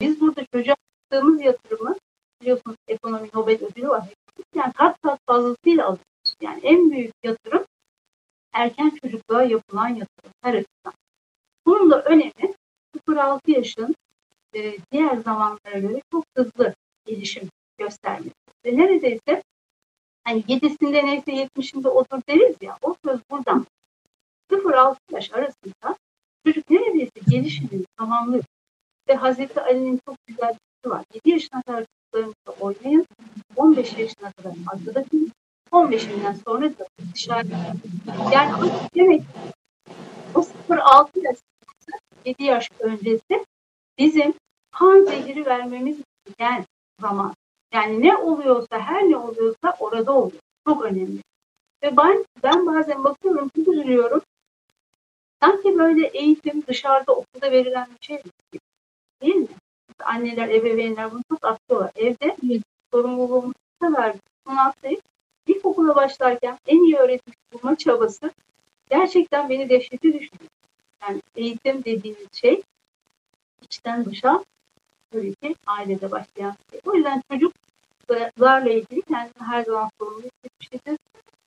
[0.00, 0.76] biz burada çocuğa
[1.12, 1.96] yaptığımız yatırımı
[2.40, 4.08] biliyorsunuz ekonomi Nobel ödülü var.
[4.54, 6.34] Yani kat kat fazlasıyla alıyoruz.
[6.40, 7.64] Yani en büyük yatırım
[8.52, 10.92] erken çocukluğa yapılan yatırım her açıdan.
[11.66, 12.54] Bunun da önemi
[13.08, 13.94] 0-6 yaşın
[14.54, 16.74] e, diğer zamanlara göre çok hızlı
[17.06, 18.34] gelişim göstermesi.
[18.64, 19.42] Ve neredeyse
[20.24, 23.66] hani 7'sinde neyse 70'inde otur deriz ya o söz buradan
[24.50, 25.96] 0-6 yaş arasında
[26.46, 28.44] çocuk neredeyse gelişimini tamamlıyor.
[29.08, 31.04] Ve Hazreti Ali'nin çok güzel bir şey var.
[31.14, 33.06] 7 yaşına kadar çocuklarınızla oynayın.
[33.56, 35.32] 15 yaşına kadar arkadaşın.
[35.72, 37.56] 15'inden sonra da dışarıda.
[38.32, 39.22] Yani demek
[40.34, 41.36] o 0-6 yaş
[42.24, 43.44] 7 yaş öncesi
[43.98, 44.34] bizim
[44.70, 45.98] kan zehri vermemiz
[46.38, 46.64] gereken
[47.00, 47.34] zaman.
[47.74, 50.42] Yani ne oluyorsa, her ne oluyorsa orada oluyor.
[50.66, 51.22] Çok önemli.
[51.82, 54.22] Ve ben, ben bazen bakıyorum, üzülüyorum.
[55.42, 58.60] Sanki böyle eğitim dışarıda okulda verilen bir şey gibi.
[59.22, 59.48] Değil mi?
[60.04, 61.92] Anneler, ebeveynler bunu çok atlıyorlar.
[61.96, 62.36] Evde
[62.92, 64.16] sorumluluğumuzu kadar
[64.46, 65.02] bunu atlayıp
[65.46, 68.30] ilkokula başlarken en iyi öğretim bulma çabası
[68.90, 70.50] gerçekten beni dehşete düşürüyor.
[71.02, 72.62] Yani eğitim dediğimiz şey
[73.62, 74.44] içten dışa
[75.10, 76.80] tabii ki ailede başlayan şey.
[76.86, 80.98] O yüzden çocuklarla ilgili kendini her zaman sorumlu hissetmiştir.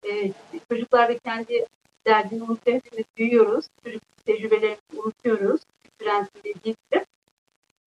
[0.03, 0.31] Ee,
[0.71, 1.65] çocuklar da kendi
[2.07, 2.77] derdini unutuyor.
[2.77, 3.65] Hepimiz büyüyoruz.
[3.83, 5.61] Çocuk tecrübelerini unutuyoruz.
[5.99, 7.05] Prensip dediği gibi.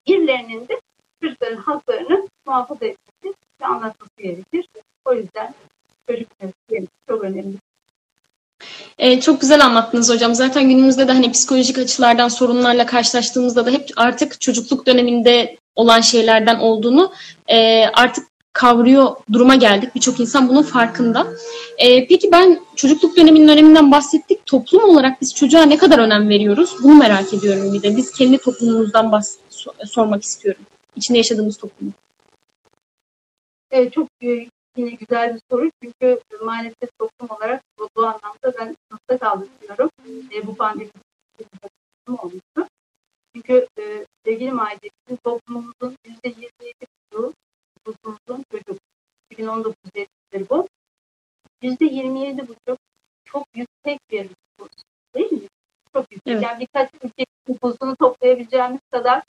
[0.09, 0.81] Birilerinin de
[1.23, 4.67] çocukların haklarını muhafaza etmesi ve anlatması gerekir.
[5.05, 5.55] O yüzden
[6.09, 6.29] çocuk
[7.09, 7.55] çok önemli.
[8.99, 10.35] Ee, çok güzel anlattınız hocam.
[10.35, 16.59] Zaten günümüzde de hani psikolojik açılardan sorunlarla karşılaştığımızda da hep artık çocukluk döneminde olan şeylerden
[16.59, 17.13] olduğunu
[17.49, 19.95] e, artık kavruyor duruma geldik.
[19.95, 21.27] Birçok insan bunun farkında.
[21.79, 24.47] E, peki ben çocukluk döneminin öneminden bahsettik.
[24.47, 26.71] Toplum olarak biz çocuğa ne kadar önem veriyoruz?
[26.83, 27.97] Bunu merak ediyorum bir de.
[27.97, 29.37] Biz kendi toplumumuzdan bahs-
[29.85, 30.63] sormak istiyorum.
[30.97, 31.93] İçinde yaşadığımız toplumu.
[33.71, 34.09] Evet, çok
[34.77, 39.91] yine güzel bir soru çünkü maalesef toplum olarak bu, bu anlamda ben sınıfta kaldım diyorum.
[40.35, 40.91] E, bu pandemi
[42.09, 42.69] olmuştu.
[43.35, 44.91] Çünkü e, sevgili Maide,
[45.25, 46.51] toplumumuzun %27
[47.13, 47.35] çocuğu
[47.87, 48.83] nüfusumuzun çocuk.
[49.31, 50.69] 2019 verileri bu.
[51.63, 52.79] %27 buçuk
[53.25, 54.71] çok yüksek bir nüfus.
[55.15, 55.49] Değil mi?
[55.93, 56.33] Çok yüksek.
[56.33, 56.43] Evet.
[56.43, 59.23] Yani birkaç ülke nüfusunu toplayabileceğimiz kadar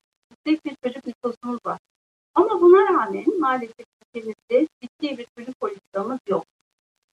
[0.51, 1.79] yüksek bir çocuk nüfusumuz var.
[2.35, 3.85] Ama buna rağmen maalesef
[4.15, 6.45] ülkemizde ciddi bir çocuk politikamız yok.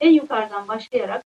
[0.01, 1.25] En yukarıdan başlayarak,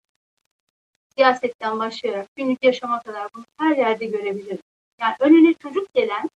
[1.17, 4.59] siyasetten başlayarak günlük yaşama kadar bunu her yerde görebiliriz.
[4.99, 6.29] Yani önüne çocuk gelen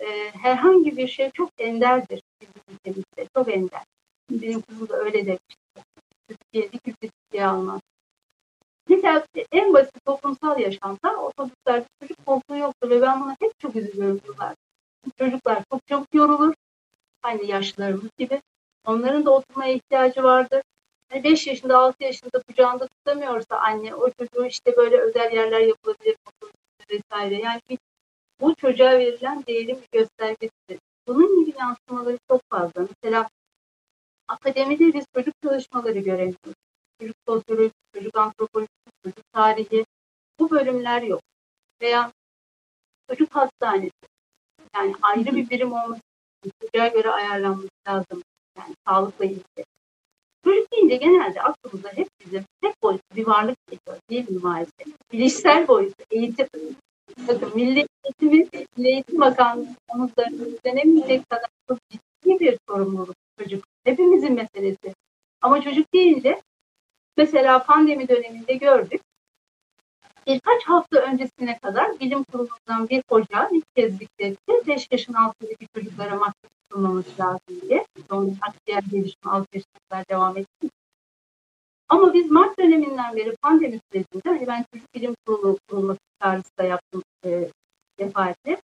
[0.00, 3.28] e, herhangi bir şey çok enderdir bizim ülkemizde.
[3.36, 3.82] Çok ender.
[4.30, 5.82] Benim kızım da öyle demişti.
[6.28, 7.80] Türkiye'de kimse Türkiye almaz.
[8.88, 14.20] Mesela en basit toplumsal yaşamda otobüslerde çocuk koltuğu yoktur ve ben buna hep çok üzülüyorum
[14.26, 14.54] yıllar.
[15.18, 16.54] Çocuklar çok çabuk yorulur.
[17.22, 18.42] Aynı yaşlarımız gibi.
[18.86, 20.62] Onların da oturmaya ihtiyacı vardır.
[21.12, 26.16] Yani 5 yaşında 6 yaşında kucağında tutamıyorsa anne o çocuğu işte böyle özel yerler yapılabilir
[26.90, 27.34] vesaire.
[27.34, 27.78] Yani
[28.40, 30.78] bu çocuğa verilen değerin bir göstergesidir.
[31.06, 32.86] Bunun gibi yansımaları çok fazla.
[32.88, 33.28] Mesela
[34.28, 36.54] akademide biz çocuk çalışmaları göremiyoruz.
[37.00, 39.86] Çocuk sosyolojisi, çocuk antropolojisi, çocuk tarihi
[40.38, 41.20] bu bölümler yok.
[41.82, 42.12] Veya
[43.10, 43.90] çocuk hastanesi.
[44.76, 46.00] Yani ayrı bir birim olması
[46.60, 48.22] çocuğa göre ayarlanması lazım.
[48.58, 49.64] Yani sağlıkla ilgili.
[50.44, 54.86] Çocuk deyince genelde aklımıza hep bizim tek boyutlu bir varlık geliyor değil mi maalesef?
[55.12, 56.46] Bilişsel boyutu, eğitim.
[57.28, 63.64] Bakın Milli Eğitim, Milli Eğitim Bakanlığı omuzlarını üstlenemeyecek kadar çok ciddi bir sorumluluk çocuk.
[63.84, 64.94] Hepimizin meselesi.
[65.42, 66.42] Ama çocuk deyince
[67.16, 69.00] mesela pandemi döneminde gördük.
[70.26, 74.52] Birkaç hafta öncesine kadar bilim kurulundan bir hoca ilk kez dikletti.
[74.66, 77.86] 5 yaşın altındaki çocuklara maske tutulmaması lazım diye.
[78.08, 80.68] Sonra akciğer gelişimi 6 yaşına kadar devam etti.
[81.88, 86.64] Ama biz Mart döneminden beri pandemi sürecinde hani ben çocuk bilim kurulu kurulması çağrısı da
[86.64, 87.48] yaptım e,
[87.98, 88.60] defaatle.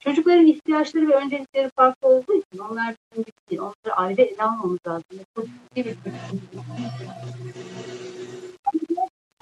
[0.00, 3.60] Çocukların ihtiyaçları ve öncelikleri farklı olduğu için onlar bizim gibi değil.
[3.60, 5.04] Onları ayrı ele almamız lazım.
[5.36, 5.96] Çok ciddi bir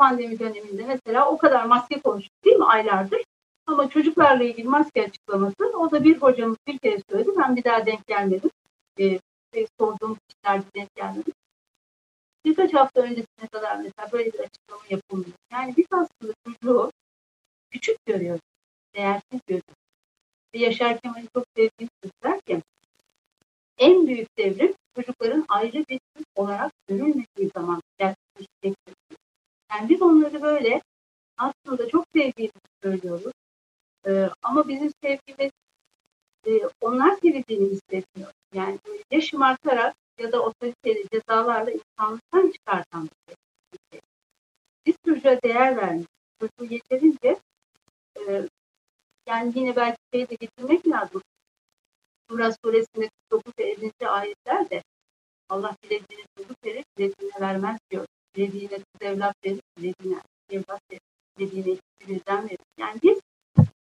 [0.02, 3.22] pandemi döneminde mesela o kadar maske konuştuk değil mi aylardır?
[3.66, 7.30] Ama çocuklarla ilgili maske açıklaması o da bir hocamız bir kere söyledi.
[7.38, 8.50] Ben bir daha denk gelmedim.
[9.00, 9.18] Ee,
[9.80, 11.32] sorduğum kişilerde denk gelmedim.
[12.44, 15.32] Birkaç hafta öncesine kadar mesela böyle bir açıklama yapılmıyor.
[15.52, 16.90] Yani biz aslında çocuğu
[17.70, 18.40] küçük görüyoruz.
[18.94, 19.74] Değersiz görüyoruz.
[20.54, 22.62] Yaşar Kemal'i çok sevdiğim sözler ki
[23.78, 26.00] en büyük devrim çocukların ayrı bir
[26.36, 29.01] olarak görülmediği zaman gerçekleşecektir.
[29.72, 30.82] Yani biz onları böyle
[31.36, 33.32] aslında çok sevdiğimizi söylüyoruz.
[34.06, 35.50] Ee, ama bizim sevgimiz
[36.46, 38.32] e, onlar sevildiğini hissetmiyor.
[38.54, 38.78] Yani
[39.10, 43.08] ya şımartarak ya da otoriteli cezalarla insanlıktan çıkartan
[43.72, 44.00] bir şey.
[44.86, 46.06] Biz çocuğa değer vermek,
[46.40, 47.40] çocuğu yeterince
[48.28, 48.48] e,
[49.26, 51.22] yani yine belki şeyi de getirmek lazım.
[52.30, 54.08] Sura suresinde 49 ve 50.
[54.08, 54.82] ayetlerde
[55.48, 58.06] Allah dilediğine çocuk verir, dilediğine vermez diyor.
[58.36, 60.20] Dilediğine kız evlat verir, dilediğine
[60.50, 61.00] evlat verir,
[61.38, 62.58] dilediğine ikisi birden verir.
[62.78, 63.20] Yani biz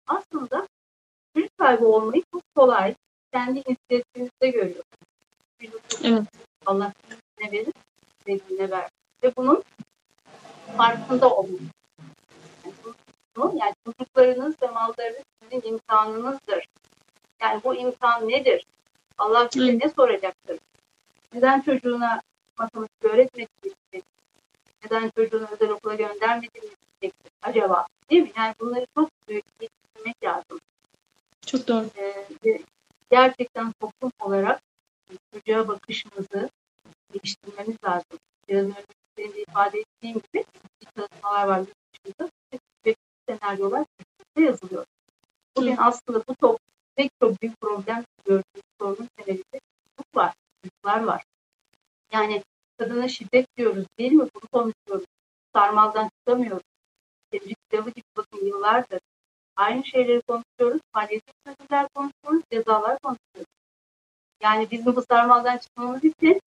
[0.07, 0.68] aslında
[1.35, 2.95] çocuk sahibi olmayı çok kolay,
[3.33, 4.85] kendi inisiyatifimizde görüyoruz.
[6.03, 6.24] Evet.
[6.65, 6.94] Allah
[7.39, 7.74] ne verir,
[8.25, 8.89] dilediğine ver.
[9.24, 9.63] Ve bunun
[10.77, 11.62] farkında olmak.
[12.65, 12.74] Yani,
[13.35, 16.68] bunu, yani çocuklarınız ve mallarınız sizin imtihanınızdır.
[17.41, 18.65] Yani bu imtihan nedir?
[19.18, 20.59] Allah size ne soracaktır?
[21.33, 22.21] Neden çocuğuna
[22.59, 24.03] matematik öğretmediğini
[24.83, 26.71] Neden çocuğunu özel okula göndermediğini
[27.01, 27.85] diyecektir acaba?
[28.09, 28.31] Değil mi?
[28.38, 30.59] Yani bunları çok büyük düşünmek lazım.
[31.45, 31.89] Çok doğru.
[31.97, 32.59] Ee,
[33.12, 34.62] gerçekten toplum olarak
[35.33, 36.50] çocuğa bakışımızı
[37.13, 38.19] geliştirmemiz lazım.
[38.50, 38.65] Biraz
[39.18, 40.45] önce ifade ettiğim gibi
[40.95, 41.62] çalışmalar var
[42.06, 42.31] yurt
[42.85, 42.95] ve
[43.30, 43.85] senaryolar
[44.38, 44.85] yazılıyor.
[45.57, 46.59] Bugün aslında bu top
[46.95, 49.59] pek çok büyük problem gördüğümüz sorunun temelinde
[49.97, 50.33] çocuk var,
[50.63, 51.24] çocuklar var.
[52.12, 52.44] Yani
[52.83, 54.27] kadına şiddet diyoruz değil mi?
[54.35, 55.06] Bunu konuşuyoruz.
[55.56, 56.63] Sarmaldan çıkamıyoruz.
[57.31, 59.00] Tebrik kitabı gibi bakın yıllardır.
[59.56, 60.81] Aynı şeyleri konuşuyoruz.
[60.94, 62.44] Palyatif sözler konuşuyoruz.
[62.51, 63.53] Cezalar konuşuyoruz.
[64.41, 66.41] Yani bizim bu sarmaldan çıkmamız için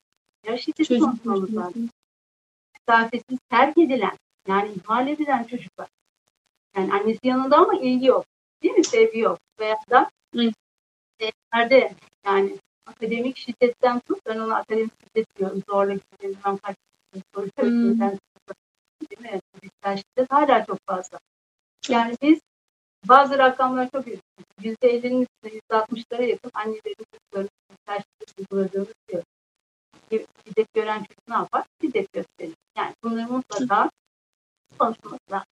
[0.47, 1.91] ya şiddet konuşmamız lazım.
[2.89, 4.17] Mesafesiz terk edilen,
[4.49, 5.89] yani ihmal edilen çocuklar.
[6.77, 8.25] Yani annesi yanında ama ilgi yok.
[8.63, 8.85] Değil mi?
[8.85, 9.39] Sevgi yok.
[9.61, 10.11] Veya da
[11.53, 11.95] nerede
[12.25, 15.63] yani akademik şiddetten tut, ben ona akademik şiddet diyorum.
[15.69, 16.77] Zorla bilmem kaç
[17.35, 18.01] soru hmm.
[18.01, 19.41] değil mi?
[19.55, 21.19] Fiziksel şiddet hala çok fazla.
[21.89, 22.41] Yani biz
[23.09, 24.23] bazı rakamlar çok yüksek.
[24.63, 29.23] Yüzde elli'nin üstünde yüzde altmışlara yakın annelerin çocukların fiziksel şiddet uyguladığını diyor.
[30.47, 31.65] Şiddet gören çocuk ne yapar?
[31.81, 32.55] Şiddet gösterir.
[32.79, 33.91] Yani bunları mutlaka
[34.79, 35.47] konuşması lazım.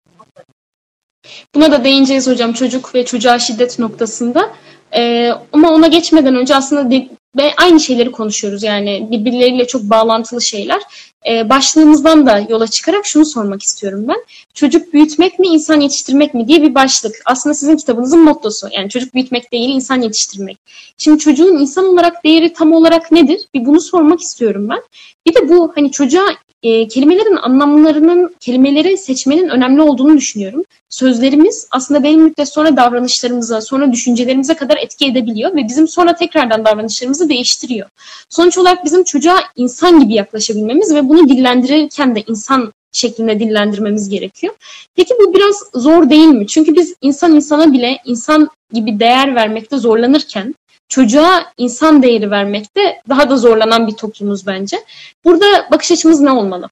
[1.55, 4.55] Buna da değineceğiz hocam çocuk ve çocuğa şiddet noktasında.
[4.93, 10.43] Ee, ama ona geçmeden önce aslında de, ve aynı şeyleri konuşuyoruz yani birbirleriyle çok bağlantılı
[10.43, 10.83] şeyler.
[11.29, 14.25] Ee, başlığımızdan da yola çıkarak şunu sormak istiyorum ben.
[14.55, 17.17] Çocuk büyütmek mi, insan yetiştirmek mi diye bir başlık.
[17.27, 18.69] Aslında sizin kitabınızın mottosu.
[18.73, 20.59] Yani çocuk büyütmek değil, insan yetiştirmek.
[20.99, 23.41] Şimdi çocuğun insan olarak değeri tam olarak nedir?
[23.55, 24.83] Bir bunu sormak istiyorum ben.
[25.27, 26.27] Bir de bu hani çocuğa
[26.63, 30.65] e, kelimelerin anlamlarının, kelimeleri seçmenin önemli olduğunu düşünüyorum.
[30.89, 36.65] Sözlerimiz aslında belli müddet sonra davranışlarımıza, sonra düşüncelerimize kadar etki edebiliyor ve bizim sonra tekrardan
[36.65, 37.89] davranışlarımızı değiştiriyor.
[38.29, 44.55] Sonuç olarak bizim çocuğa insan gibi yaklaşabilmemiz ve bunu dillendirirken de insan şeklinde dillendirmemiz gerekiyor.
[44.97, 46.47] Peki bu biraz zor değil mi?
[46.47, 50.55] Çünkü biz insan insana bile insan gibi değer vermekte zorlanırken
[50.91, 54.85] çocuğa insan değeri vermekte daha da zorlanan bir toplumuz bence.
[55.25, 56.71] Burada bakış açımız ne olmalı?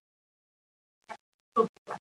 [1.56, 1.98] Çok güzel.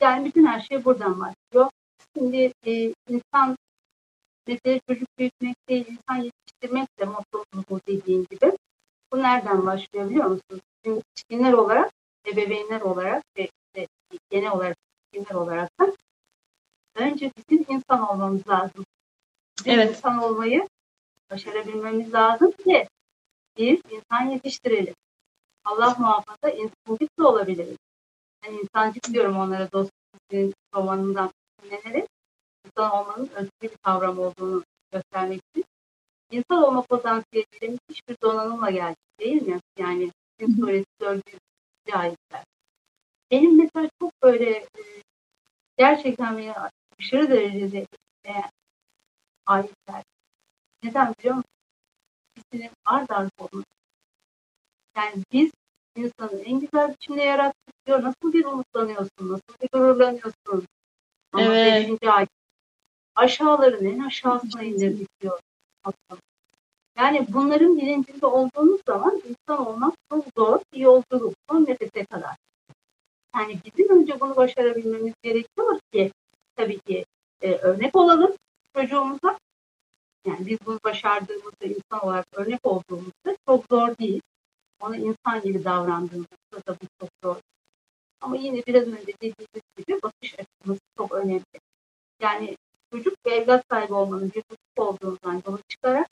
[0.00, 1.70] Yani bütün her şey buradan başlıyor.
[2.16, 3.56] Şimdi e, insan
[4.46, 7.06] mesela çocuk büyütmek değil, insan yetiştirmek de
[7.70, 8.52] bu dediğin gibi.
[9.12, 10.60] Bu nereden başlıyor biliyor musunuz?
[10.84, 11.92] Şimdi yetişkinler olarak,
[12.32, 13.88] ebeveynler olarak ve işte
[14.30, 14.76] genel olarak
[15.12, 15.92] yetişkinler olarak da
[16.94, 18.84] önce bizim insan olmamız lazım.
[19.58, 19.90] Bizim evet.
[19.90, 20.66] insan olmayı
[21.30, 22.88] başarabilmemiz lazım ki
[23.56, 24.94] biz insan yetiştirelim.
[25.64, 27.76] Allah muhafaza insancık da olabiliriz.
[28.44, 31.30] Yani insancık diyorum onlara dostluk romanından
[31.62, 32.08] dinlenerek
[32.66, 35.64] insan olmanın özgür bir kavram olduğunu göstermek için.
[36.30, 39.60] İnsan olma potansiyelimiz hiçbir donanımla geldi değil mi?
[39.78, 41.22] Yani Gün suresi 4.
[41.92, 42.44] ayetler.
[43.30, 44.66] Benim mesela çok böyle e,
[45.78, 46.54] gerçekten beni
[46.98, 47.86] aşırı derecede
[48.26, 48.32] e,
[49.46, 50.02] ayetler
[50.82, 51.50] neden biliyor musun?
[52.36, 53.66] İkisinin ard arda olması.
[54.96, 55.50] Yani biz
[55.96, 58.02] insanı en güzel biçimde yarattık diyor.
[58.02, 60.66] Nasıl bir umutlanıyorsun, nasıl bir gururlanıyorsun.
[61.32, 62.02] Ama evet.
[62.02, 62.26] ay
[63.14, 65.40] aşağıların en aşağısına indirdik diyor.
[66.98, 71.34] Yani bunların bilincinde olduğumuz zaman insan olmak çok zor bir yolculuk.
[71.50, 72.36] Son nefese kadar.
[73.34, 76.12] Yani bizim önce bunu başarabilmemiz gerekiyor ki
[76.56, 77.04] tabii ki
[77.40, 78.32] e, örnek olalım
[78.76, 79.38] çocuğumuza
[80.26, 84.20] yani biz bunu başardığımızda insan olarak örnek olduğumuzda çok zor değil.
[84.80, 87.36] Ona insan gibi davrandığımızda da bu çok zor.
[88.20, 91.44] Ama yine biraz önce dediğimiz gibi bakış açımız çok önemli.
[92.20, 92.56] Yani
[92.92, 96.08] çocuk ve evlat sahibi olmanın bir husus olduğundan yola çıkarak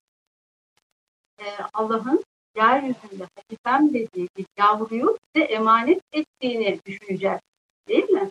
[1.38, 2.24] e, Allah'ın
[2.56, 7.40] yeryüzünde hakifem dediği bir yavruyu size emanet ettiğini düşüneceğiz.
[7.88, 8.30] Değil mi?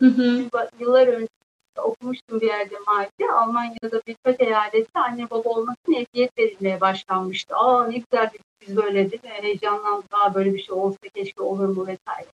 [0.00, 0.48] Hı hı.
[0.80, 1.37] Yıllar önce
[1.80, 3.32] okumuştum bir yerde Maide.
[3.32, 7.56] Almanya'da birkaç eyalette anne baba olmasın ehliyet verilmeye başlanmıştı.
[7.56, 8.30] Aa ne güzel
[8.60, 9.30] biz böyle değil mi?
[9.30, 10.14] Heyecanlandık.
[10.14, 12.28] Aa böyle bir şey olsa keşke olur mu vesaire.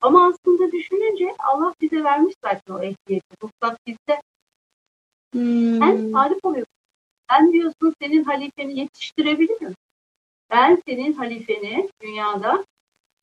[0.00, 3.36] Ama aslında düşününce Allah bize vermiş zaten o ehliyeti.
[3.42, 4.22] Ruhsat bizde.
[5.32, 5.78] Hmm.
[5.78, 6.76] Sen talip oluyorsun.
[7.30, 9.74] Ben diyorsun senin halifeni yetiştirebilirim.
[10.50, 12.64] Ben senin halifeni dünyada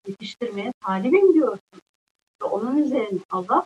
[0.08, 1.80] yetiştirmeye talibim diyorsun.
[2.42, 3.66] Ve onun üzerine Allah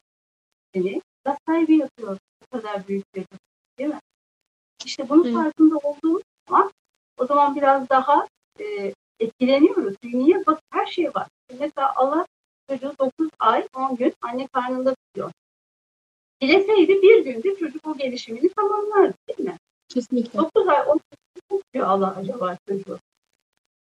[0.74, 2.18] seni da sahibi yapıyor.
[2.42, 3.26] Bu kadar büyük bir
[3.78, 4.00] değil mi?
[4.86, 5.34] İşte bunun evet.
[5.36, 6.72] farkında olduğumuz zaman
[7.18, 8.28] o zaman biraz daha
[8.60, 9.96] e, etkileniyoruz.
[10.04, 10.46] Niye?
[10.46, 11.28] Bak her şey var.
[11.60, 12.26] Mesela Allah
[12.70, 15.32] çocuğu 9 ay 10 gün anne karnında tutuyor.
[16.42, 19.58] Dileseydi bir günde çocuk o gelişimini tamamlardı değil mi?
[19.90, 20.40] Kesinlikle.
[20.40, 23.00] 9 ay 10 gün tutuyor Allah acaba çocuğu.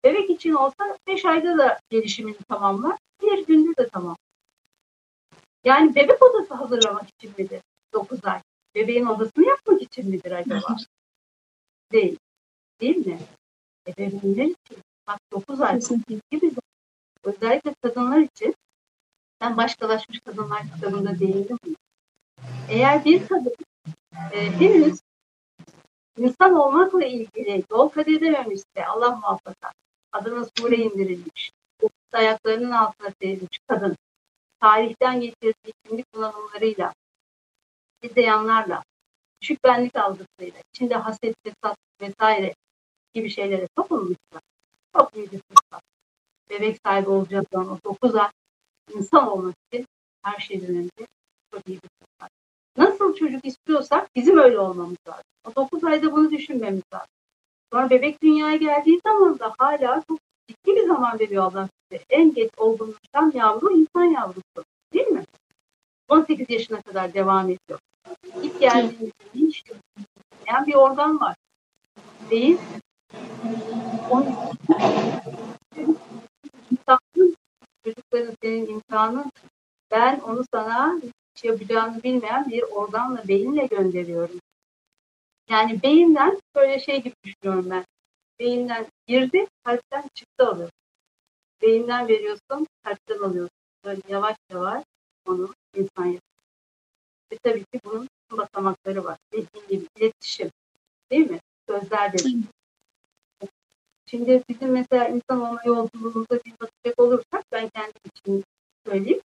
[0.04, 2.98] Bebek için olsa 5 ayda da gelişimini tamamlar.
[3.22, 4.16] Bir günde de tamam.
[5.64, 7.62] Yani bebek odası hazırlamak için midir
[7.94, 8.42] 9 ay?
[8.76, 10.76] Bebeğin odasını yapmak için midir acaba?
[11.92, 12.18] Değil.
[12.82, 13.20] Değil mi?
[13.88, 14.78] Ebeveynler için.
[15.08, 15.80] Bak 9 ay
[16.32, 16.52] gibi
[17.24, 18.56] özellikle kadınlar için
[19.42, 21.58] ben başkalaşmış kadınlar kitabında değindim.
[22.70, 23.56] Eğer bir kadın
[24.32, 25.00] e, henüz
[26.18, 29.72] insan olmakla ilgili yol kat edememişse Allah muhafaza
[30.12, 31.52] adına sure indirilmiş,
[32.14, 33.98] ayaklarının altına serilmiş kadın
[34.60, 36.94] tarihten getirdiği kimlik kullanımlarıyla,
[38.02, 38.78] izleyenlerle,
[39.42, 42.56] düşük benlik algısıyla, içinde haset, fesat vesaire
[43.14, 44.42] gibi şeylere kapılmışlar.
[44.98, 45.84] Çok büyük bir fırsat.
[46.50, 48.30] Bebek sahibi olacak olan o 9 ay
[48.94, 49.86] insan olmak için
[50.24, 51.08] her şeyden önce
[51.54, 52.32] çok iyi bir fırsat.
[52.78, 55.24] Nasıl çocuk istiyorsak bizim öyle olmamız lazım.
[55.48, 57.08] O 9 ayda bunu düşünmemiz lazım.
[57.74, 61.70] Sonra bebek dünyaya geldiği zaman da hala çok ciddi bir zaman veriyor Allah.
[62.10, 64.66] En geç olgunlaşan yavru insan yavrusu.
[64.94, 65.24] Değil mi?
[66.10, 67.80] 18 yaşına kadar devam ediyor.
[68.44, 69.64] İlk geldiğinde hiç
[70.48, 71.36] yani bir organ var.
[72.30, 72.58] Değil.
[76.72, 77.36] İmtihanın,
[77.84, 79.32] çocukların senin imtihanın
[79.92, 84.40] ben onu sana hiç yapacağını bilmeyen bir organla, beyinle gönderiyorum.
[85.50, 87.86] Yani beyinden böyle şey gibi düşünüyorum ben.
[88.40, 90.70] Beyinden girdi, kalpten çıktı alıyor.
[91.62, 93.60] Beyinden veriyorsun, kalpten alıyorsun.
[93.86, 94.84] Böyle yavaş yavaş
[95.28, 96.22] onu insan yapıyor.
[97.32, 99.18] Ve tabii ki bunun basamakları var.
[99.34, 100.52] Dediğim gibi iletişim.
[101.12, 101.40] Değil mi?
[101.70, 102.18] Sözler de.
[104.06, 108.44] Şimdi bizim mesela insan olma yolculuğumuzda bir bakacak olursak ben kendim için
[108.86, 109.22] söyleyeyim.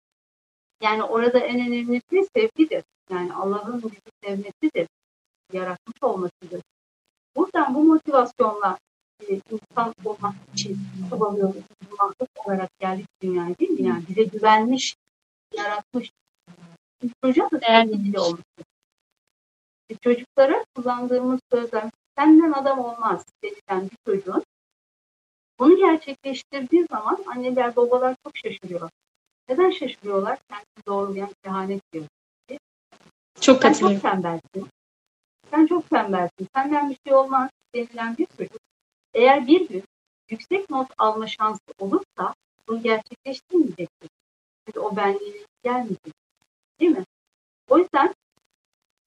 [0.82, 2.84] Yani orada en önemlisi sevgidir.
[3.10, 4.88] Yani Allah'ın bizi sevmesidir.
[5.54, 6.62] Yaratmış olmasıdır.
[7.36, 8.78] Buradan bu motivasyonla
[9.30, 10.80] e, insan olmak için
[11.10, 11.64] çabalıyoruz.
[12.00, 13.88] Mahlup olarak geldik dünyaya değil mi?
[13.88, 14.96] Yani bize güvenmiş,
[15.58, 16.12] yaratmış.
[17.24, 18.42] Çocuğa da sevgili olmuş.
[19.90, 24.44] E, çocuklara kullandığımız sözler senden adam olmaz denilen bir çocuğun
[25.60, 28.90] bunu gerçekleştirdiği zaman anneler babalar çok şaşırıyor.
[29.50, 30.40] Neden şaşırıyorlar?
[30.50, 32.06] Kendini doğrulayan kehanet diyor.
[33.42, 34.68] Çok Sen çok tembelsin.
[35.52, 36.48] Sen çok tembelsin.
[36.56, 38.63] Senden bir şey olmaz denilen bir çocuk.
[39.14, 39.84] Eğer bir gün
[40.30, 42.36] yüksek not alma şansı olursa
[42.68, 44.10] bunu gerçekleştirmeyecektir.
[44.66, 46.14] Çünkü o benliğine gelmeyecek.
[46.80, 47.04] Değil mi?
[47.70, 48.14] O yüzden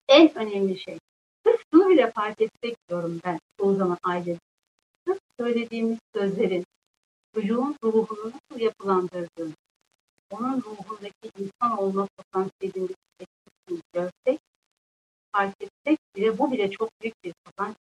[0.08, 0.98] en önemli şey.
[1.46, 4.38] Sırf şunu bile fark etsek diyorum ben o zaman aile.
[5.06, 6.64] Sırf söylediğimiz sözlerin
[7.34, 9.52] çocuğun ruhunu nasıl yapılandırdığını,
[10.30, 12.88] onun ruhundaki insan olma potansiyelini
[13.92, 14.40] görsek,
[15.32, 17.76] fark etsek bile bu bile çok büyük bir kazanç.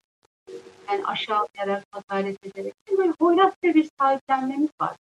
[0.91, 2.75] Yani aşağılayarak, hakaret ederek.
[2.99, 4.97] Böyle hoyratça bir sahiplenmemiz var.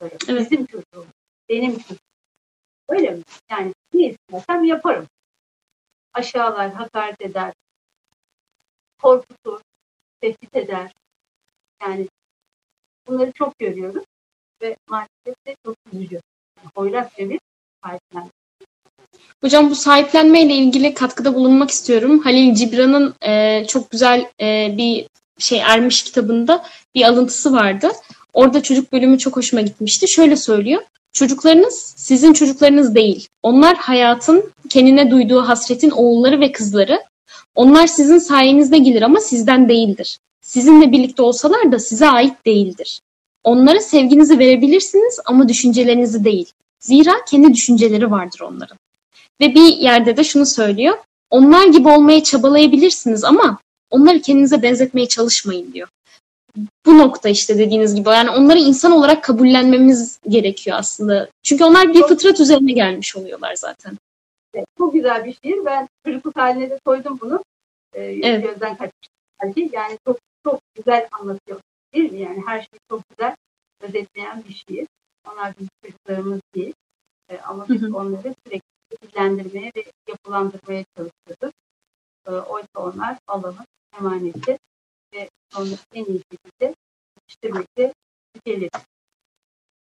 [0.00, 0.28] Evet.
[0.28, 1.06] Bizim çocuğum,
[1.48, 1.98] benim çocuğum.
[2.88, 3.22] Öyle mi?
[3.50, 5.06] Yani ne istersem yaparım.
[6.12, 7.52] Aşağılar, hakaret eder,
[9.02, 9.60] korkutur,
[10.20, 10.92] tehdit eder.
[11.82, 12.08] Yani
[13.06, 14.04] bunları çok görüyoruz
[14.62, 16.20] ve maalesef de çok üzücü.
[16.56, 17.40] Yani hoyratça bir
[17.84, 18.30] sahiplenme.
[19.44, 22.18] Hocam bu sahiplenme ile ilgili katkıda bulunmak istiyorum.
[22.18, 25.06] Halil Cibran'ın e, çok güzel e, bir
[25.38, 27.88] şey Ermiş kitabında bir alıntısı vardı.
[28.34, 30.06] Orada çocuk bölümü çok hoşuma gitmişti.
[30.08, 30.82] Şöyle söylüyor.
[31.12, 33.28] Çocuklarınız sizin çocuklarınız değil.
[33.42, 37.02] Onlar hayatın kendine duyduğu hasretin oğulları ve kızları.
[37.54, 40.18] Onlar sizin sayenizde gelir ama sizden değildir.
[40.42, 43.00] Sizinle birlikte olsalar da size ait değildir.
[43.44, 46.52] Onlara sevginizi verebilirsiniz ama düşüncelerinizi değil.
[46.80, 48.78] Zira kendi düşünceleri vardır onların.
[49.40, 50.98] Ve bir yerde de şunu söylüyor.
[51.30, 53.58] Onlar gibi olmaya çabalayabilirsiniz ama
[53.90, 55.88] onları kendinize benzetmeye çalışmayın diyor.
[56.86, 58.08] Bu nokta işte dediğiniz gibi.
[58.08, 61.28] Yani onları insan olarak kabullenmemiz gerekiyor aslında.
[61.42, 63.96] Çünkü onlar bir fıtrat üzerine gelmiş oluyorlar zaten.
[64.54, 65.64] Evet, çok güzel bir şiir.
[65.64, 67.44] Ben çocukluk haline de koydum bunu.
[67.94, 68.42] Ee, Evet.
[68.44, 69.08] Gözden kaçmış.
[69.42, 69.70] belki.
[69.72, 71.60] Yani çok çok güzel anlatıyor.
[71.94, 72.20] Değil mi?
[72.20, 73.34] Yani her şeyi çok güzel
[73.82, 74.86] özetleyen bir şiir.
[75.32, 76.74] Onlar bizim çocuklarımız değil.
[77.30, 77.96] Ee, ama biz Hı hı.
[77.96, 81.54] onları sürekli dillendirmeye ve yapılandırmaya çalışıyoruz.
[82.26, 83.66] Ee, oysa onlar Allah'ın
[83.98, 84.58] emaneti
[85.14, 86.74] ve onu en iyi şekilde
[87.16, 87.92] yetiştirmekte
[88.44, 88.70] gelir.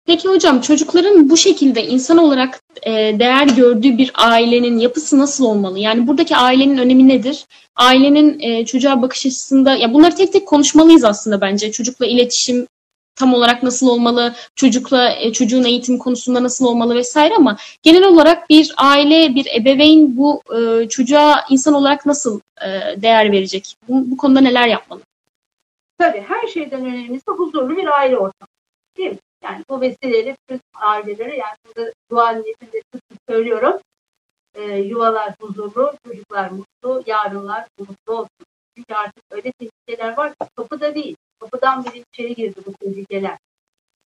[0.06, 5.80] Peki hocam çocukların bu şekilde insan olarak e, değer gördüğü bir ailenin yapısı nasıl olmalı?
[5.80, 7.46] Yani buradaki ailenin önemi nedir?
[7.76, 11.72] Ailenin e, çocuğa bakış açısında ya bunları tek tek konuşmalıyız aslında bence.
[11.72, 12.68] Çocukla iletişim
[13.16, 14.36] tam olarak nasıl olmalı?
[14.56, 20.18] Çocukla e, çocuğun eğitim konusunda nasıl olmalı vesaire ama genel olarak bir aile, bir ebeveyn
[20.18, 23.76] bu e, çocuğa insan olarak nasıl e, değer verecek?
[23.88, 25.02] Bu, bu konuda neler yapmalı?
[25.98, 28.48] Tabii her şeyden önemlisi huzurlu bir aile ortamı.
[28.98, 29.18] Değil mi?
[29.44, 32.82] Yani bu vesileyle Türk aileleri yani burada dua niyetinde
[33.30, 33.80] söylüyorum.
[34.56, 38.46] Ee, yuvalar huzurlu, çocuklar mutlu, yarınlar mutlu olsun.
[38.78, 41.16] Çünkü artık öyle tehlikeler var ki kapıda değil.
[41.46, 43.38] Kapıdan bile içeri girdi bu tehlikeler.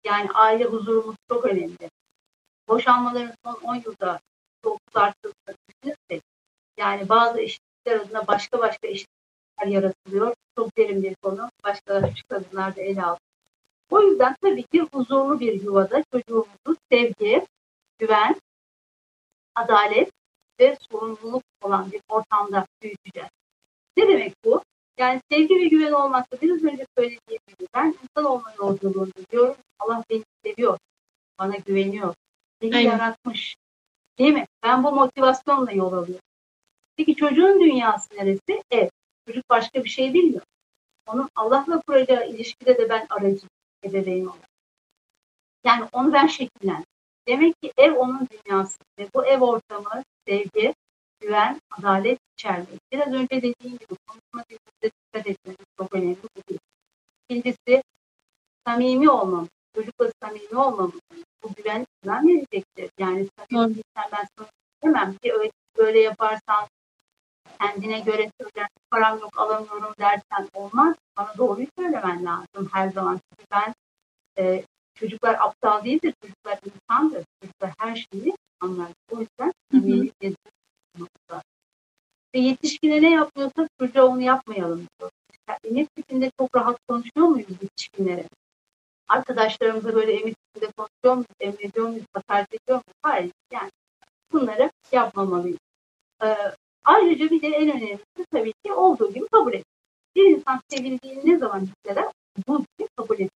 [0.06, 1.90] Yani aile huzurumuz çok önemli.
[2.68, 4.20] Boşanmaların son 10 yılda
[4.64, 6.24] 30 arttığını düşünürsek
[6.78, 10.36] yani bazı eşitlikler adına başka başka eşitlikler yaratılıyor.
[10.58, 11.50] Çok derin bir konu.
[11.64, 13.20] Başka kadınlar da ele aldı.
[13.90, 17.48] O yüzden tabii ki huzurlu bir yuvada çocuğumuzu sevgi,
[18.00, 18.42] güven,
[19.56, 20.12] adalet
[20.60, 23.30] ve sorumluluk olan bir ortamda büyüteceğiz.
[23.98, 24.62] Ne demek bu?
[24.98, 29.56] Yani sevgi ve güven olmazsa biraz önce söylediğim gibi ben insan olma yolculuğunda diyorum.
[29.80, 30.78] Allah beni seviyor,
[31.40, 32.16] bana güveniyor,
[32.62, 32.92] beni Aynen.
[32.92, 33.56] yaratmış.
[34.20, 34.46] Değil mi?
[34.64, 36.26] Ben bu motivasyonla yol alıyorum.
[36.96, 38.62] Peki çocuğun dünyası neresi?
[38.72, 38.90] Ev.
[39.28, 40.42] Çocuk başka bir şey bilmiyor.
[41.08, 43.48] Onun Allah'la kuracağı ilişkide de ben aracı
[43.84, 44.50] ebeveyn olarak.
[45.66, 46.86] Yani onu ben şekillendim.
[47.28, 50.74] Demek ki ev onun dünyası ve bu ev ortamı sevgi,
[51.24, 52.80] güven, adalet içermeli.
[52.92, 56.18] Biraz önce dediğim gibi konuşma dilimize dikkat etmemiz çok önemli.
[56.24, 56.60] Bu bir.
[57.30, 57.84] İkincisi
[58.68, 59.50] samimi olmamız.
[59.76, 61.00] Çocukla samimi olmamız.
[61.44, 62.90] Bu güven güven verecektir.
[63.00, 64.48] Yani samimi değilsen ben sana
[64.84, 66.68] demem ki öyle, böyle yaparsan
[67.60, 70.96] kendine göre söyler, param yok alamıyorum dersen olmaz.
[71.18, 73.20] Bana doğruyu söylemen lazım her zaman.
[73.30, 73.74] Çünkü ben
[74.38, 74.64] e,
[74.96, 77.24] çocuklar aptal değildir, çocuklar insandır.
[77.42, 78.88] Çocuklar her şeyi anlar.
[79.12, 80.12] O yüzden samimi
[82.36, 85.12] Ve yetişkine ne yapmıyorsak çocuğa onu yapmayalım diyor.
[85.50, 88.28] Yani Emir tipinde çok rahat konuşuyor muyuz yetişkinlere?
[89.08, 92.98] Arkadaşlarımıza böyle emir tipinde konuşuyor muyuz, emrediyor muyuz, hakaret ediyor muyuz?
[93.02, 93.32] Hayır.
[93.52, 93.72] Yani
[94.32, 95.58] bunları yapmamalıyız.
[96.24, 96.38] Ee,
[96.84, 99.66] ayrıca bir de en önemlisi tabii ki olduğu gibi kabul et.
[100.16, 102.06] Bir insan sevildiğini ne zaman hisseder?
[102.48, 103.32] Bu gibi kabul et.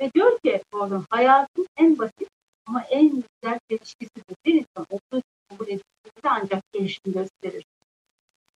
[0.00, 2.28] Ve diyor ki orada hayatın en basit
[2.66, 4.36] ama en güzel gelişkisidir.
[4.44, 7.64] Bir insan olduğu kabul edildiğinde ancak gelişim gösterir.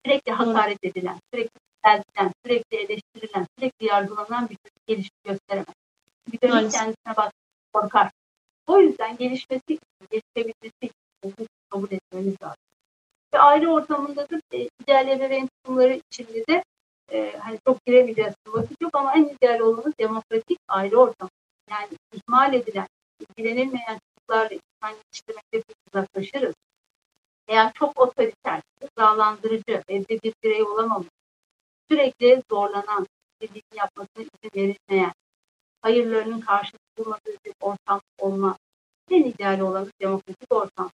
[0.05, 5.75] Sürekli hakaret edilen, sürekli yükseltilen, sürekli eleştirilen, sürekli yargılanan bir çocuk gelişim gösteremez.
[6.33, 6.81] Bir dönüp Maalesef.
[6.81, 7.33] kendisine bak
[7.73, 8.11] korkar.
[8.67, 12.63] O yüzden gelişmesi için, gelişebilmesi için kabul etmemiz lazım.
[13.35, 16.65] Ve aile ortamında da e, ideal ebeveyn tutumları içinde de
[17.13, 21.31] e, hani çok giremeyeceğiz vakit yok ama en ideal olanı demokratik aile ortamı.
[21.71, 22.87] Yani ihmal edilen,
[23.21, 26.55] ilgilenilmeyen çocuklarla insan yetiştirmekte uzaklaşırız.
[27.49, 31.09] Eğer çok otoriter, cezalandırıcı, evde bir birey olamamış,
[31.91, 35.13] sürekli zorlanan, istediğini yapmasına izin verilmeyen,
[35.83, 38.57] hayırlarının karşılık bulmadığı bir ortam olmaz.
[39.11, 40.91] En ideal olanı demokratik ortam.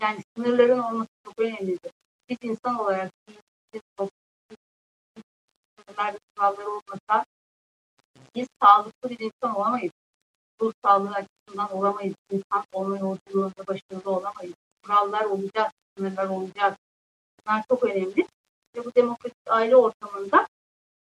[0.00, 1.92] Yani sınırların olması çok önemlidir.
[2.28, 3.10] Biz insan olarak
[5.76, 7.24] sınırlar kuralları olmasa
[8.34, 9.92] biz sağlıklı bir insan olamayız.
[10.60, 12.14] Ruh sağlığı açısından olamayız.
[12.30, 14.54] İnsan olma yolculuğunda başarılı olamayız.
[14.84, 16.78] Kurallar olacak, sınırlar olacak.
[17.46, 18.26] Bunlar çok önemli.
[18.76, 20.46] Ve bu demokratik aile ortamında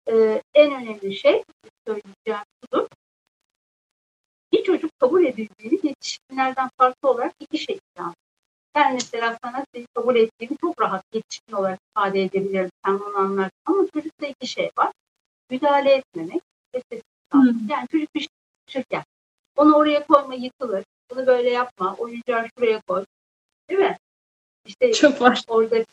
[0.07, 1.43] e, en önemli şey
[1.87, 2.87] söyleyeceğim şudur.
[4.51, 8.13] Bir çocuk kabul edildiğini yetişkinlerden farklı olarak iki şey yapıyor.
[8.75, 12.69] Ben mesela sana seni kabul ettiğimi çok rahat yetişkin olarak ifade edebilirim.
[12.85, 13.51] Sen bunu anlarsın.
[13.65, 14.91] Ama çocukta iki şey var.
[15.49, 16.41] Müdahale etmemek
[16.75, 17.55] ve sessiz kalmak.
[17.69, 18.29] Yani çocuk bir
[18.67, 18.83] şey
[19.55, 20.83] onu oraya koyma yıkılır.
[21.11, 21.95] Bunu böyle yapma.
[21.95, 23.05] Oyuncağı şuraya koy.
[23.71, 23.97] Değil mi?
[24.65, 25.43] İşte Çok var.
[25.47, 25.85] orada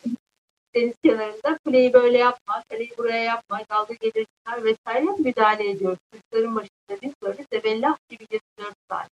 [0.75, 5.99] deniz kenarında kuleyi böyle yapma, kaleyi buraya yapma, dalga gelir çıkar vesaire müdahale ediyoruz.
[6.11, 9.09] Çocukların başında biz böyle zebellah gibi 24 saat.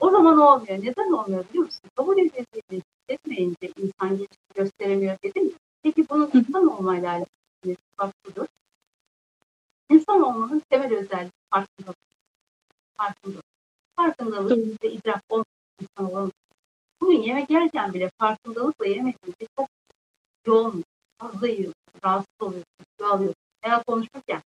[0.00, 0.78] O zaman olmuyor.
[0.78, 1.90] Neden olmuyor biliyor musun?
[1.96, 5.52] Kabul edildiğini hissetmeyince insan gelişim gösteremiyor dedim ya.
[5.82, 8.46] Peki bunun insan olmayla alakalı bak budur.
[9.90, 11.98] İnsan olmanın temel özelliği farkındalık.
[12.96, 13.44] Farkındalık.
[13.96, 15.46] Farkındalık ve idrak olmayan
[15.80, 16.30] insan olamaz.
[17.00, 19.68] Bugün yemek yerken bile farkındalıkla yemediğinde çok
[20.46, 20.84] yoğun,
[21.18, 23.42] fazla yiyorsun, rahatsız oluyorsun, kilo alıyorsun.
[23.64, 24.42] Veya konuşurken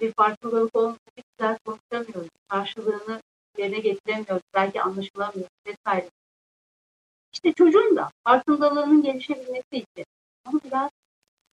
[0.00, 0.98] bir farkındalık olmadığı
[1.38, 2.28] güzel konuşamıyoruz.
[2.48, 3.20] Karşılığını
[3.58, 4.42] yerine getiremiyoruz.
[4.54, 6.10] Belki anlaşılamıyor vesaire.
[7.32, 10.04] İşte çocuğun da farkındalığının gelişebilmesi için
[10.48, 10.90] onu biraz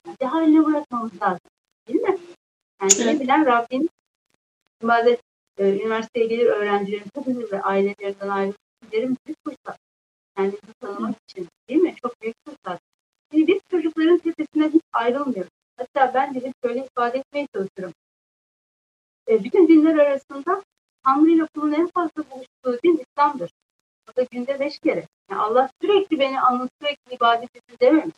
[0.06, 1.50] kendi haline bırakmamız lazım.
[1.88, 2.18] Değil mi?
[2.82, 3.20] Yani evet.
[3.20, 3.90] bilen Rabbin
[4.84, 5.18] bazen
[5.58, 8.56] e, üniversiteye gelir öğrencilerin üzülür ve ailelerinden ayrılır.
[8.92, 9.89] büyük fırsat.
[10.40, 11.96] Kendimizi tanımak için değil mi?
[12.02, 12.82] Çok büyük fırsat.
[13.32, 15.52] Şimdi biz çocukların tepesinden hiç ayrılmıyoruz.
[15.78, 17.94] Hatta ben de hep şöyle ifade etmeye çalışırım.
[19.28, 20.64] E, bütün dinler arasında
[21.04, 23.52] Tanrı ile kulun en fazla buluştuğu din İslam'dır.
[24.12, 25.08] O da günde beş kere.
[25.32, 28.16] Yani Allah sürekli beni anın, sürekli ibadet edin dememiş.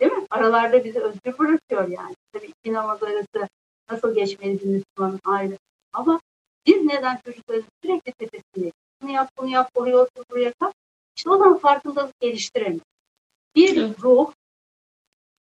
[0.00, 0.26] Değil mi?
[0.30, 2.14] Aralarda bizi özgür bırakıyor yani.
[2.32, 3.48] Tabii iki namaz arası
[3.90, 5.58] nasıl geçmeli bir Müslümanın ayrı.
[5.92, 6.20] Ama
[6.66, 10.74] biz neden çocukların sürekli tepesini bunu yap, bunu yap, oraya otur, buraya kalk.
[11.16, 12.84] İşte o zaman farkındalık geliştiremiyor.
[13.56, 14.32] Bir ruh,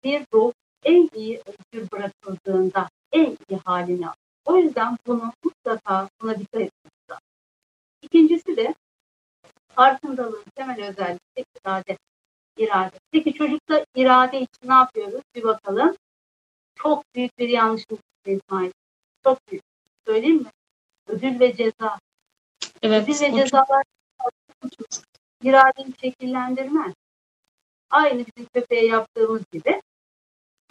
[0.03, 4.17] bir ruh en iyi özgür bırakıldığında en iyi halini alır.
[4.45, 6.69] O yüzden bunu mutlaka buna dikkat
[7.09, 7.23] lazım.
[8.01, 8.75] İkincisi de
[9.67, 11.97] farkındalığın temel özelliği irade.
[12.57, 12.99] İrade.
[13.11, 15.21] Peki çocukta irade için ne yapıyoruz?
[15.35, 15.95] Bir bakalım.
[16.75, 18.71] Çok büyük bir yanlışlık İsmail.
[19.23, 19.63] Çok büyük.
[20.07, 20.49] Söyleyeyim mi?
[21.07, 21.99] Ödül ve ceza.
[22.81, 23.83] Evet, Ödül ve cezalar
[24.21, 24.33] çok...
[25.43, 26.93] iradeyi şekillendirmez.
[27.89, 29.81] Aynı bizim köpeğe yaptığımız gibi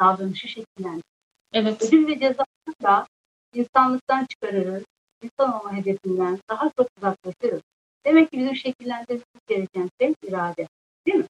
[0.00, 1.04] davranışı şekillendirir.
[1.52, 1.82] Evet.
[1.82, 3.06] Ödül ve cezalarla
[3.54, 4.84] insanlıktan çıkarırız.
[5.22, 7.62] İnsan olma hedefinden daha çok uzaklaşırız.
[8.04, 10.68] Demek ki bizim şekillendirmemiz gereken şey irade.
[11.06, 11.26] Değil mi?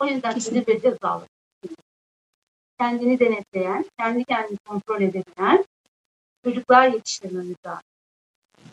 [0.00, 1.28] O yüzden ödül ve cezalar.
[2.78, 5.64] Kendini denetleyen, kendi kendini kontrol edebilen
[6.44, 7.82] çocuklar yetiştirmemiz lazım.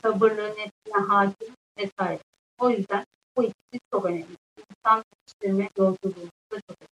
[0.02, 2.19] Sabırlı, netliğine hakim vesaire.
[2.60, 3.06] O yüzden
[3.39, 4.25] bu ikisi çok önemli.
[4.58, 6.89] İnsan yetiştirme yolculuğu da çok önemli.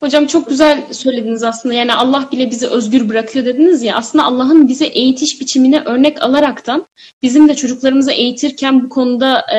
[0.00, 1.74] Hocam çok güzel söylediniz aslında.
[1.74, 3.96] Yani Allah bile bizi özgür bırakıyor dediniz ya.
[3.96, 6.86] Aslında Allah'ın bize eğitiş biçimine örnek alaraktan
[7.22, 9.58] bizim de çocuklarımızı eğitirken bu konuda e,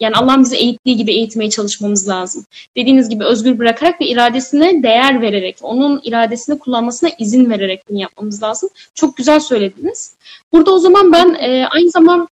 [0.00, 2.44] yani Allah'ın bizi eğittiği gibi eğitmeye çalışmamız lazım.
[2.76, 8.42] Dediğiniz gibi özgür bırakarak ve iradesine değer vererek, onun iradesini kullanmasına izin vererek bunu yapmamız
[8.42, 8.68] lazım.
[8.94, 10.16] Çok güzel söylediniz.
[10.52, 12.28] Burada o zaman ben e, aynı zaman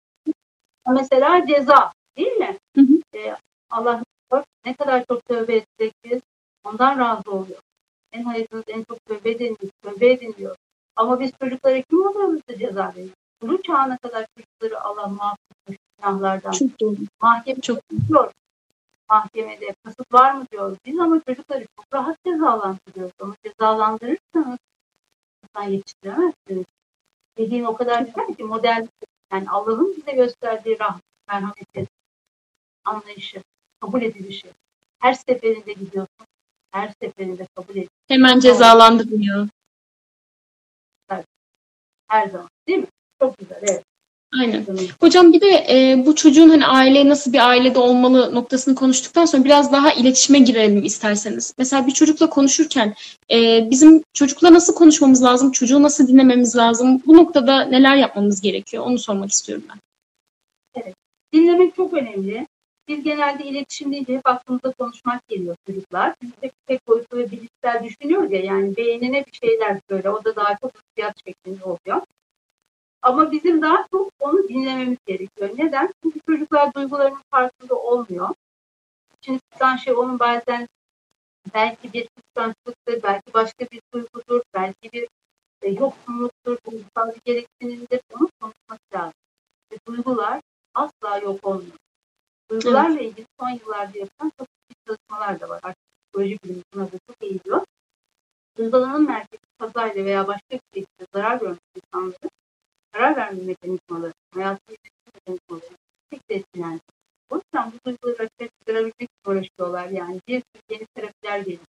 [0.91, 2.57] mesela ceza değil mi?
[2.75, 3.17] Hı hı.
[3.17, 3.35] E,
[3.69, 4.03] Allah
[4.65, 6.21] ne kadar çok tövbe etsek biz
[6.63, 7.59] Ondan razı oluyor.
[8.11, 10.55] En hayatınız en çok tövbe ediniyor, tövbe ediliyor.
[10.95, 13.13] Ama biz çocuklara kim oluyoruz da ceza veriyoruz?
[13.41, 16.51] Bulu çağına kadar çocukları Allah mahvetmiş günahlardan.
[16.51, 16.95] Çok doğru.
[17.21, 18.31] Mahkeme çok diyor.
[19.09, 20.77] Mahkemede kasıt var mı diyoruz.
[20.85, 23.13] Biz ama çocukları çok rahat cezalandırıyoruz.
[23.21, 24.59] Ama cezalandırırsanız
[25.43, 26.65] insan yetiştiremezsiniz.
[27.37, 28.87] Dediğin o kadar güzel ki model
[29.31, 31.87] yani Allah'ın bize gösterdiği rahmet, merhameti,
[32.85, 33.43] anlayışı,
[33.81, 34.47] kabul edilişi.
[34.99, 36.25] Her seferinde gidiyorsun
[36.71, 37.87] her seferinde kabul ediyor.
[38.07, 39.47] Hemen cezalandırmıyor.
[42.07, 42.87] Her zaman değil mi?
[43.21, 43.83] Çok güzel evet.
[44.39, 44.65] Aynen.
[45.01, 49.43] Hocam bir de e, bu çocuğun hani aile nasıl bir ailede olmalı noktasını konuştuktan sonra
[49.43, 51.53] biraz daha iletişime girelim isterseniz.
[51.57, 52.95] Mesela bir çocukla konuşurken
[53.31, 58.83] e, bizim çocukla nasıl konuşmamız lazım, çocuğu nasıl dinlememiz lazım, bu noktada neler yapmamız gerekiyor
[58.85, 59.79] onu sormak istiyorum ben.
[60.81, 60.95] Evet,
[61.33, 62.47] dinlemek çok önemli.
[62.91, 66.15] Biz genelde iletişim hep aklımıza konuşmak geliyor çocuklar.
[66.21, 70.35] Biz de tek boyutlu ve bilişsel düşünüyoruz ya yani beynine bir şeyler böyle o da
[70.35, 72.01] daha çok hissiyat şeklinde oluyor.
[73.01, 75.49] Ama bizim daha çok onu dinlememiz gerekiyor.
[75.57, 75.93] Neden?
[76.03, 78.29] Çünkü çocuklar duygularının farkında olmuyor.
[79.21, 80.67] Şimdi tutan şey onun bazen
[81.53, 85.07] belki bir kıskançlıktır, belki başka bir duygudur, belki bir
[85.61, 88.01] e, yoksunluktur, duygusal bir gereksinimdir.
[88.13, 89.13] Onu konuşması lazım.
[89.71, 90.41] Ve duygular
[90.73, 91.77] asla yok olmuyor.
[92.51, 93.11] Duygularla evet.
[93.11, 95.59] ilgili son yıllarda yapılan çok ciddi çalışmalar da var.
[95.63, 97.65] Artık psikoloji bilimi buna da çok eğiliyor.
[98.57, 102.29] Duygulanın merkezi kazayla veya başka bir şekilde zarar görmüş insanları
[102.91, 105.77] karar verme mekanizmaları, hayatı ilişki mekanizmaları
[106.09, 106.81] tek etkilendi.
[107.29, 109.89] O yüzden bu duyguları çıkarabilmek için uğraşıyorlar.
[109.89, 111.65] Yani bir sürü yeni terapiler gelişti.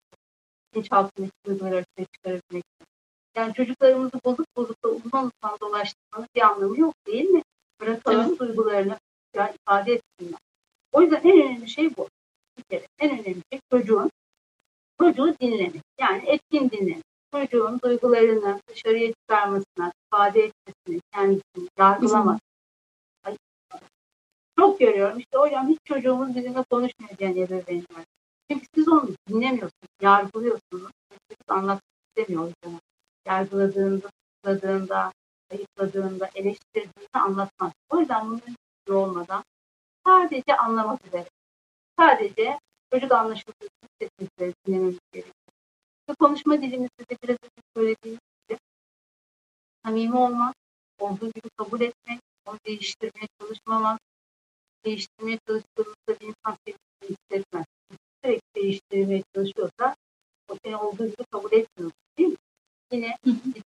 [0.74, 2.88] Bilinçaltındaki duyguları açığa çıkarabilmek için.
[3.36, 7.42] Yani çocuklarımızı bozuk bozuk da uzman uzman dolaştırmanın bir anlamı yok değil mi?
[7.82, 8.40] Bırakalım evet.
[8.40, 9.00] duygularını
[9.36, 10.40] ya, ifade etsinler.
[10.92, 12.08] O yüzden en önemli şey bu.
[12.58, 14.12] Bir kere en önemli şey çocuğun
[15.02, 15.82] çocuğu dinlemek.
[16.00, 17.04] Yani etkin dinlemek.
[17.34, 22.40] Çocuğun duygularını dışarıya çıkarmasına, ifade etmesini, kendisini yargılamak.
[24.60, 25.20] Çok görüyorum.
[25.20, 28.06] İşte hocam hiç çocuğumuz bizimle konuşmuyor diyen ebeveynler.
[28.52, 30.92] Çünkü siz onu dinlemiyorsunuz, yargılıyorsunuz.
[31.12, 32.80] Siz anlatmak istemiyor hocam.
[33.28, 35.12] Yargıladığında, suçladığında,
[35.52, 37.72] ayıpladığında, eleştirdiğinde anlatmaz.
[37.90, 38.42] O yüzden bunun
[38.96, 39.44] olmadan
[40.10, 41.30] sadece anlamak üzere.
[42.00, 42.60] Sadece
[42.94, 45.36] çocuk anlaşıldığını hissetmesi dinlememiz gerekiyor.
[46.10, 48.60] Ve konuşma dilimizde de biraz önce söylediğimiz gibi
[49.86, 50.56] samimi olmak,
[51.00, 54.00] olduğu gibi kabul etmek, onu değiştirmeye çalışmamak,
[54.86, 57.66] değiştirmeye çalıştığımızda bir insan sevgisini hissetmez.
[58.24, 59.96] Sürekli değiştirmeye çalışıyorsa
[60.50, 61.92] o seni olduğu gibi kabul etmiyor.
[62.18, 62.38] Değil mi?
[62.92, 63.18] Yine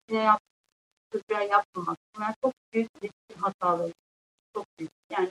[0.09, 1.97] yine yaptığı yapmamak.
[2.15, 3.93] Bunlar çok büyük iletişim hataları.
[4.55, 4.91] Çok büyük.
[5.09, 5.29] Yani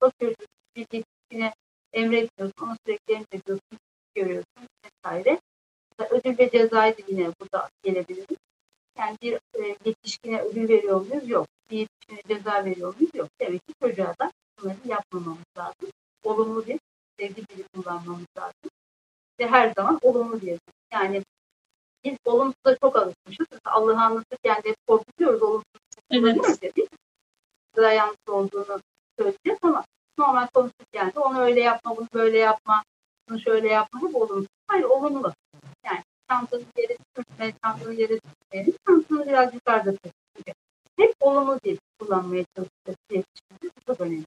[0.00, 1.54] bakıyorsun bir yetişkine
[1.92, 3.78] emrediyorsun, onu sürekli emrediyorsun,
[4.14, 5.40] görüyorsun vesaire.
[6.10, 8.36] Ödül ve cezayı da yine burada gelebiliriz.
[8.98, 11.28] Yani bir e, yetişkine ödül veriyor muyuz?
[11.28, 11.46] Yok.
[11.70, 13.14] Bir yetişkine ceza veriyor muyuz?
[13.14, 13.28] Yok.
[13.40, 15.90] Demek ki çocuğa da bunları yapmamamız lazım.
[16.24, 16.78] Olumlu bir
[17.18, 18.70] sevgi dili kullanmamız lazım.
[19.40, 20.58] Ve her zaman olumlu bir
[20.92, 21.22] Yani
[22.04, 23.46] biz olumsuza çok alışmışız.
[23.64, 25.80] Allah'ı anlatırken de korkutuyoruz olumsuz.
[26.10, 26.62] Evet.
[26.62, 26.86] Değil mi?
[27.74, 28.80] Sıra yanlış olduğunu
[29.18, 29.84] söyleyeceğiz ama
[30.18, 32.82] normal konuşurken de onu öyle yapma, bunu böyle yapma,
[33.28, 34.46] bunu şöyle yapma hep olumlu.
[34.68, 35.32] Hayır olumlu.
[35.86, 36.00] Yani
[36.30, 40.10] çantanı yere sürtme, çantanı yere sürtme, çantanı biraz yukarıda tutma.
[40.98, 43.24] Hep olumlu dil kullanmaya çalışacağız.
[43.62, 44.24] Bu çok önemli.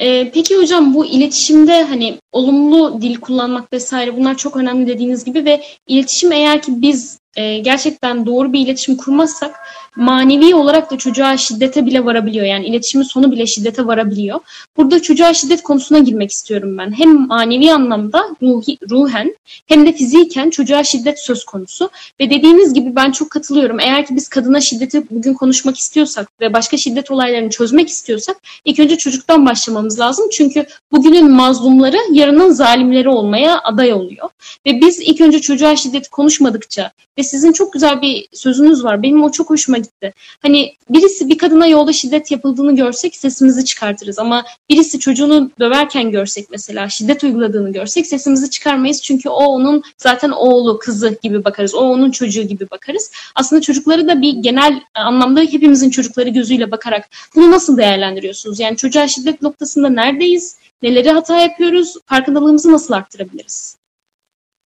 [0.00, 5.44] Ee, peki hocam bu iletişimde hani olumlu dil kullanmak vesaire bunlar çok önemli dediğiniz gibi
[5.44, 9.56] ve iletişim eğer ki biz e, gerçekten doğru bir iletişim kurmazsak
[9.98, 12.46] manevi olarak da çocuğa şiddete bile varabiliyor.
[12.46, 14.40] Yani iletişimin sonu bile şiddete varabiliyor.
[14.76, 16.98] Burada çocuğa şiddet konusuna girmek istiyorum ben.
[16.98, 21.90] Hem manevi anlamda ruhi, ruhen hem de fiziken çocuğa şiddet söz konusu.
[22.20, 23.80] Ve dediğiniz gibi ben çok katılıyorum.
[23.80, 28.78] Eğer ki biz kadına şiddeti bugün konuşmak istiyorsak ve başka şiddet olaylarını çözmek istiyorsak ilk
[28.78, 30.28] önce çocuktan başlamamız lazım.
[30.32, 34.28] Çünkü bugünün mazlumları yarının zalimleri olmaya aday oluyor.
[34.66, 39.02] Ve biz ilk önce çocuğa şiddet konuşmadıkça ve sizin çok güzel bir sözünüz var.
[39.02, 40.14] Benim o çok hoşuma gitti.
[40.42, 46.46] Hani birisi bir kadına yolda şiddet yapıldığını görsek sesimizi çıkartırız ama birisi çocuğunu döverken görsek
[46.50, 51.74] mesela şiddet uyguladığını görsek sesimizi çıkarmayız çünkü o onun zaten oğlu, kızı gibi bakarız.
[51.74, 53.12] O onun çocuğu gibi bakarız.
[53.34, 58.60] Aslında çocukları da bir genel anlamda hepimizin çocukları gözüyle bakarak bunu nasıl değerlendiriyorsunuz?
[58.60, 60.58] Yani çocuğa şiddet noktasında neredeyiz?
[60.82, 61.96] Neleri hata yapıyoruz?
[62.06, 63.76] Farkındalığımızı nasıl arttırabiliriz?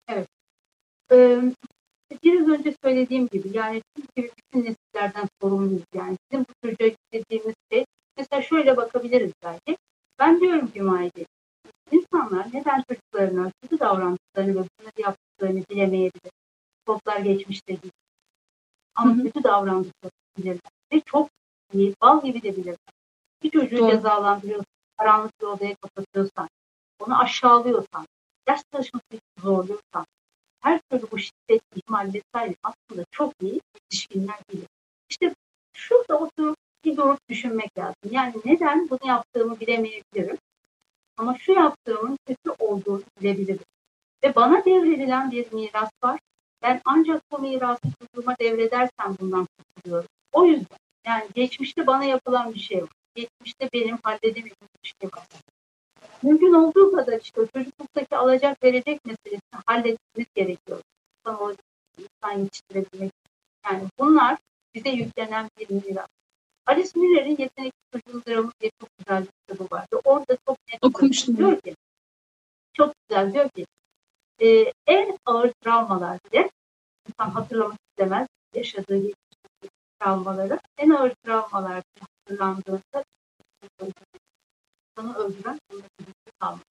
[0.09, 0.27] Evet.
[1.11, 1.37] Ee,
[2.23, 5.83] biraz önce söylediğim gibi yani Türkiye bütün nesillerden sorumluyuz.
[5.93, 7.85] Yani bizim bu çocuğa dediğimiz şey
[8.17, 9.77] mesela şöyle bakabiliriz belki.
[10.19, 11.25] Ben diyorum ki Maide,
[11.91, 16.31] insanlar neden çocuklarına kötü davrandıklarını ve bunları yaptıklarını bilemeyebilir.
[16.85, 17.93] Toplar geçmişte değil.
[18.95, 19.23] Ama Hı-hı.
[19.23, 20.71] kötü davrandıklarını bilirler.
[20.93, 21.29] Ve çok
[21.73, 22.77] iyi, bal gibi de bilirler.
[23.43, 23.91] Bir çocuğu Doğru.
[23.91, 24.65] cezalandırıyorsan,
[24.97, 26.49] karanlık bir odaya kapatıyorsan,
[26.99, 28.05] onu aşağılıyorsan,
[28.47, 30.05] ders çalışması için zorluyorsan,
[30.63, 34.67] her türlü bu şiddet, ihmal vesaire aslında çok iyi yetişkinler bilir.
[35.09, 35.35] İşte
[35.73, 38.11] şurada oturup bir durup düşünmek lazım.
[38.11, 40.37] Yani neden bunu yaptığımı bilemeyebilirim.
[41.17, 43.65] Ama şu yaptığımın kötü olduğunu bilebilirim.
[44.23, 46.19] Ve bana devredilen bir miras var.
[46.61, 50.09] Ben ancak bu mirası çocuğuma devredersem bundan kurtuluyorum.
[50.31, 52.89] O yüzden yani geçmişte bana yapılan bir şey var.
[53.15, 55.27] Geçmişte benim halledemediğim bir şey var
[56.23, 60.81] mümkün olduğu kadar işte çocukluktaki alacak verecek meselesini halletmemiz gerekiyor.
[61.19, 61.65] İnsan olacak,
[61.97, 63.11] insan yetiştirebilmek.
[63.65, 64.37] Yani bunlar
[64.75, 66.07] bize yüklenen bir miras.
[66.65, 70.01] Alice Miller'in Yetenekli Çocuğun Dramı diye çok güzel bir kitabı vardı.
[70.03, 71.37] Orada çok net okumuştum.
[71.37, 71.75] Diyor ki,
[72.73, 73.65] çok güzel diyor ki
[74.41, 76.49] e, en ağır travmalar bile
[77.07, 79.01] insan hatırlamak istemez yaşadığı
[79.99, 83.03] travmaları en ağır travmalar hatırlandığında
[84.97, 85.59] insanı öldüren
[86.39, 86.65] kalmak.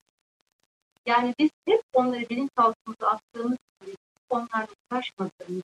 [1.07, 3.97] Yani biz hep onları bilinçaltımıza attığımız için
[4.31, 5.63] onlarla uğraşmadığımız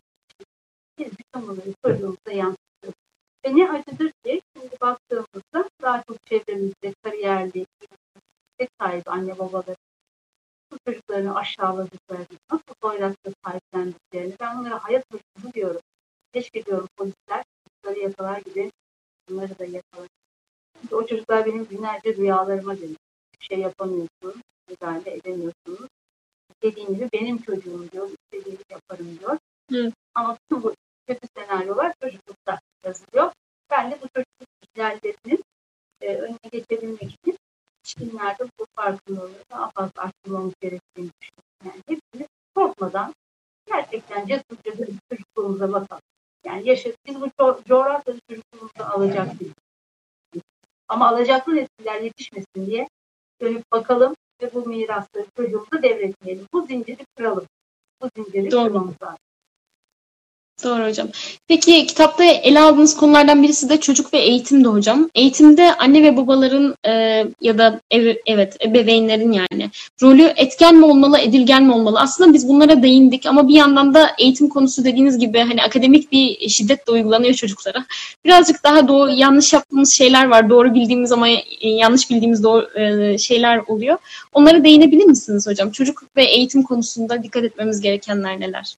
[0.99, 2.99] biz bütün bunları çocuğumuza yansıtıyoruz.
[3.45, 7.67] Ve ne acıdır ki şimdi baktığımızda daha çok çevremizde kariyerli,
[8.59, 9.77] tek sahibi anne babaları
[10.73, 15.81] bu çocuklarını aşağıladıklarını, nasıl hoyratla sahiplendiklerini ben onlara hayat hırsızı diyorum.
[16.33, 18.73] Keşke diyorum polisler çocukları yakalar gibi
[19.29, 20.09] bunları da yakalar.
[20.93, 22.99] O çocuklar benim günlerce rüyalarıma geliyor.
[23.41, 25.89] Bir şey yapamıyorsun, müdahale edemiyorsunuz.
[26.63, 29.39] Dediğim gibi benim çocuğum diyor, istediğimi yaparım diyor.
[29.71, 29.93] Hı.
[30.15, 30.75] Ama bütün bu
[31.07, 33.33] kötü senaryolar çocuklukta yazılıyor.
[33.71, 35.45] Ben de bu çocukluk ihlallerinin
[36.01, 37.39] e, önüne geçebilmek için
[37.97, 41.49] yetişkinlerde bu farkındalığı daha fazla arttırmamız gerektiğini düşünüyorum.
[41.65, 43.15] Yani hepimiz korkmadan
[43.67, 46.03] gerçekten cesurca çocukluğumuza bakalım.
[46.45, 49.55] Yani yaşa, biz bu co- coğrafyada çocukluğumuzu alacak değiliz.
[50.89, 52.89] Ama alacaklı nesiller yetişmesin diye
[53.41, 56.47] dönüp bakalım ve bu mirasları çocuğumuza devretmeyelim.
[56.53, 57.47] Bu zinciri kıralım.
[58.03, 58.65] Bu zinciri Doğru.
[58.65, 59.28] kırmamız lazım.
[60.65, 61.09] Doğru hocam.
[61.49, 65.11] Peki kitapta ele aldığınız konulardan birisi de çocuk ve eğitimdi hocam.
[65.15, 66.93] Eğitimde anne ve babaların e,
[67.41, 69.71] ya da ev, evet ebeveynlerin yani
[70.03, 72.01] rolü etken mi olmalı, edilgen mi olmalı?
[72.01, 76.49] Aslında biz bunlara değindik ama bir yandan da eğitim konusu dediğiniz gibi hani akademik bir
[76.49, 77.87] şiddet de uygulanıyor çocuklara.
[78.25, 80.51] Birazcık daha doğru yanlış yaptığımız şeyler var.
[80.51, 81.29] Doğru bildiğimiz ama
[81.61, 83.99] yanlış bildiğimiz doğru e, şeyler oluyor.
[84.33, 85.71] Onlara değinebilir misiniz hocam?
[85.71, 88.75] Çocuk ve eğitim konusunda dikkat etmemiz gerekenler neler?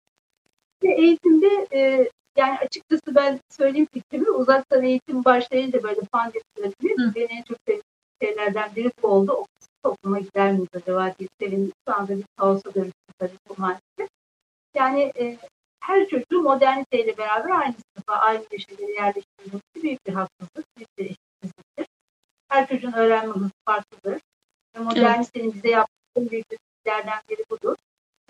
[0.89, 7.59] Eğitimde e, yani açıkçası ben söyleyeyim fikrimi uzaktan eğitim başlayınca böyle pandemi beni en çok
[7.67, 7.83] sevdiğim
[8.23, 9.33] şeylerden biri bu oldu.
[9.33, 9.47] O
[9.83, 11.73] topluma gider miyiz acaba diye sevindim.
[11.89, 14.09] Şu anda bir kaosa dönüştü tabii bu maalesef.
[14.75, 15.39] Yani e,
[15.81, 21.87] her çocuğu moderniteyle beraber aynı sınıfa, aynı köşelere yerleştirilmesi büyük bir haksızlık, büyük bir eşitsizliktir.
[22.49, 24.21] Her çocuğun öğrenme hızı farklıdır.
[24.77, 25.55] Ve modernitenin evet.
[25.55, 26.59] bize yaptığı büyük bir
[27.29, 27.77] biri budur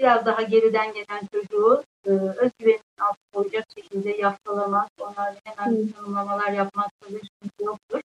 [0.00, 6.90] biraz daha geriden gelen çocuğu e, özgüvenin altına koyacak şekilde yaftalamak, onlarla hemen tanımlamalar yapmak
[7.08, 7.20] gibi
[7.60, 8.00] yoktur.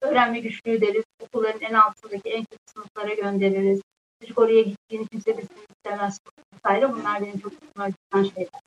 [0.00, 1.04] Öğrenme güçlüğü deriz.
[1.20, 3.80] Okulların en altındaki en kötü sınıflara göndeririz.
[4.20, 6.18] Çocuk oraya gittiğini kimse bizim istemez.
[6.54, 6.92] Vesaire.
[6.92, 8.60] Bunlar benim çok hoşuma giden şeyler.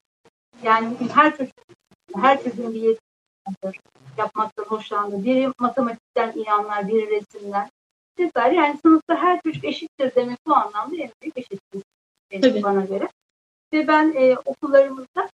[0.63, 1.53] Yani her çocuk,
[2.15, 3.01] her çocuğun bir yetisi
[3.47, 3.79] vardır.
[4.17, 5.23] Yapmaktan hoşlandığı.
[5.23, 7.69] Biri matematikten iyi anlar, biri resimden.
[8.19, 8.55] Vesaire.
[8.55, 11.83] Yani sınıfta her çocuk eşittir demek bu anlamda en büyük eşitlik
[12.31, 13.07] benim bana göre.
[13.73, 15.29] Ve ben e, okullarımızda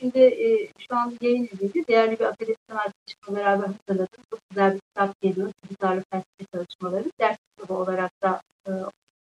[0.00, 1.86] şimdi e, şu an yayın edildi.
[1.88, 4.24] Değerli bir akademisyen arkadaşımla beraber hazırladım.
[4.30, 5.52] Çok güzel bir kitap geliyor.
[5.62, 7.04] Çocuklarla felsefe çalışmaları.
[7.20, 8.70] Ders kitabı olarak da e,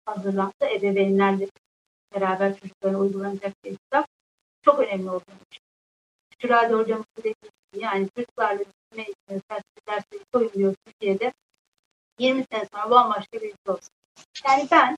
[0.06, 0.64] hazırlandı.
[0.74, 1.48] Ebeveynlerle
[2.14, 4.06] beraber çocuklara uygulanacak bir kitap.
[4.62, 5.70] Çok önemli olduğunu düşünüyorum.
[6.42, 7.34] Şurada hocamız dediği
[7.74, 8.64] yani çocuklarla
[8.96, 11.32] eğitimi, felsefe dersleri koyuluyor Türkiye'de.
[12.18, 13.90] 20 sene sonra bambaşka bir ülke olsun.
[14.46, 14.96] Yani ben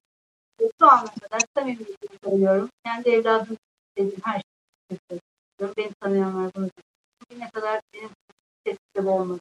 [0.59, 2.71] şu ana kadar samimiyetle söylüyorum.
[2.85, 3.57] Kendi evladım
[3.99, 4.43] dediğim her
[4.91, 5.75] şeyi söylüyorum.
[5.77, 6.71] Beni tanıyanlar bunu
[7.23, 8.11] Bugüne kadar benim
[8.67, 9.41] sesli olmadı.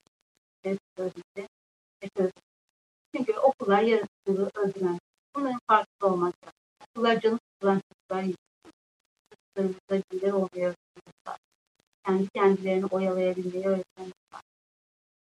[0.63, 2.31] Sesli
[3.15, 4.99] Çünkü okullar yaratıcılığı özgüven.
[5.35, 6.59] Bunların farklı olmak lazım.
[6.81, 8.25] Okullar canı tutulan çocuklar
[9.31, 10.75] çocuklarımızda güler oluyor.
[12.05, 14.13] Kendi kendilerini oyalayabilmeyi öğretmenler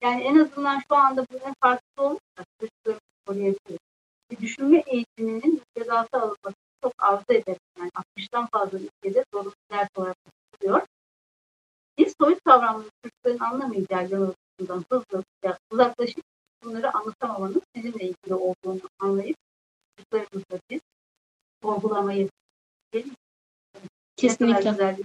[0.03, 3.88] Yani en azından şu anda bunların farklı olmasa çocuklarımızı koruyabiliriz
[4.37, 7.61] düşünme eğitiminin müfredata alınması çok arzu ederim.
[7.79, 10.87] Yani 60'tan fazla ülkede zorunlu ders olarak tutuluyor.
[11.99, 15.25] Biz soyut kavramları çocukların anlamayacağı yanılgısından hızlı
[15.71, 16.25] uzaklaşıp
[16.65, 19.37] bunları anlatamamanın sizinle ilgili olduğunu anlayıp
[19.97, 20.81] çocuklarımızla biz
[21.63, 22.29] sorgulamayı
[24.17, 24.97] Kesinlikle.
[24.99, 25.05] Bir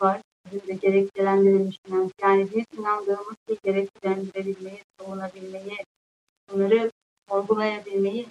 [0.00, 0.20] var.
[0.52, 1.78] Bizim de gerekçelendirilmiş
[2.22, 5.84] yani biz inandığımız şeyi gerekçelendirebilmeyi, savunabilmeyi,
[6.50, 6.90] bunları
[7.28, 8.26] sorgulayabilmeyi,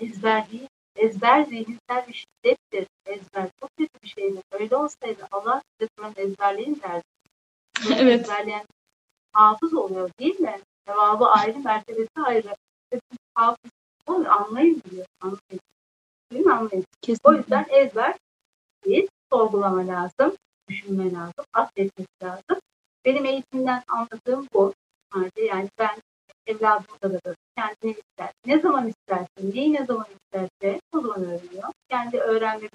[0.00, 2.86] ezberliği, ezber zihinsel bir şiddettir.
[3.06, 4.42] Ezber çok kötü bir şeydir.
[4.52, 7.04] Öyle olsaydı Allah size Kur'an ezberleyin derdi.
[8.00, 8.20] evet.
[8.20, 8.66] Ezberleyen
[9.32, 10.60] hafız oluyor değil mi?
[10.88, 12.54] Cevabı ayrı, mertebesi ayrı.
[13.34, 13.70] Hafız
[14.06, 15.06] onu anlayın diyor.
[15.20, 15.60] Anlayın.
[16.32, 16.52] Değil mi?
[16.52, 16.84] Anlayın.
[17.02, 17.30] Kesinlikle.
[17.30, 18.16] O yüzden ezber
[18.84, 20.36] değil, sorgulama lazım,
[20.68, 22.60] düşünme lazım, affetmek lazım.
[23.04, 24.74] Benim eğitimden anladığım bu.
[25.36, 25.98] Yani ben
[26.48, 28.32] evladımda da böyle kendini ister.
[28.46, 31.72] Ne zaman isterse, neyi ne zaman isterse o zaman öğreniyor.
[31.90, 32.68] Kendi öğrenme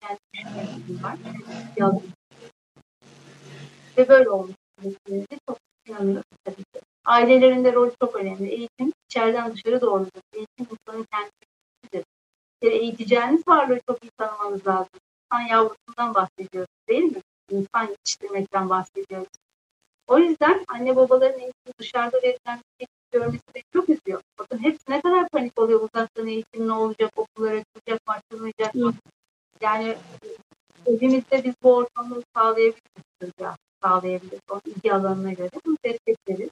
[0.00, 1.16] kendi düşünmesi var.
[1.76, 2.12] Yazdım.
[3.98, 4.54] Ve böyle olmuş.
[5.48, 6.80] Çok inanıyorum tabii ki.
[7.04, 8.48] Ailelerinde rol çok önemli.
[8.48, 10.20] Eğitim içeriden dışarı doğrudur.
[10.32, 12.04] Eğitim insanın kendisidir.
[12.62, 15.00] Yani eğiteceğiniz varlığı çok iyi tanımanız lazım.
[15.32, 17.20] İnsan yavrusundan bahsediyoruz değil mi?
[17.50, 19.28] İnsan yetiştirmekten bahsediyoruz.
[20.06, 22.60] O yüzden anne babaların eğitimi dışarıda verilen
[23.12, 24.22] görmesi beni çok üzüyor.
[24.38, 27.62] Bakın hepsi ne kadar panik oluyor uzaktan eğitim ne olacak, okullar
[28.06, 28.94] açılacak mı, mı?
[29.60, 29.96] Yani
[30.86, 34.40] evimizde biz bu ortamı sağlayabiliriz ya, sağlayabiliriz.
[34.50, 36.50] O ilgi alanına göre bunu destekleriz.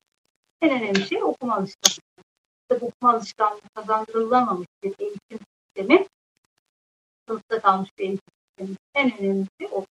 [0.62, 2.06] En önemli şey okuma alışkanlığı.
[2.70, 6.06] İşte okuma alışkanlığı kazandırılamamış bir eğitim sistemi
[7.28, 8.76] sınıfta kalmış bir eğitim sistemi.
[8.94, 9.84] En önemlisi o.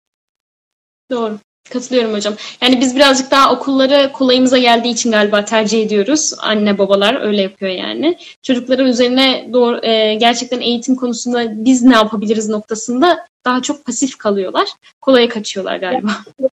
[1.11, 1.39] Doğru.
[1.71, 2.35] Katılıyorum hocam.
[2.61, 6.35] Yani biz birazcık daha okulları kolayımıza geldiği için galiba tercih ediyoruz.
[6.39, 8.19] Anne babalar öyle yapıyor yani.
[8.43, 14.69] Çocukların üzerine doğru e, gerçekten eğitim konusunda biz ne yapabiliriz noktasında daha çok pasif kalıyorlar.
[15.01, 16.11] Kolaya kaçıyorlar galiba.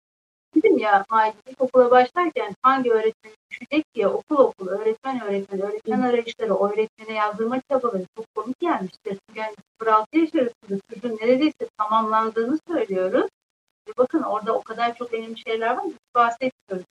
[0.55, 1.05] Dedim ya
[1.49, 7.17] ilk okula başlarken hangi öğretmen düşecek diye okul okul, öğretmen öğretmen, öğretmen arayışları, o öğretmene
[7.17, 9.17] yazdırma çabaları çok komik gelmiştir.
[9.35, 13.29] Yani 0-6 yaş arasında çocuğun neredeyse tamamlandığını söylüyoruz.
[13.97, 16.85] Bakın orada o kadar çok önemli şeyler var ki bahsediyoruz.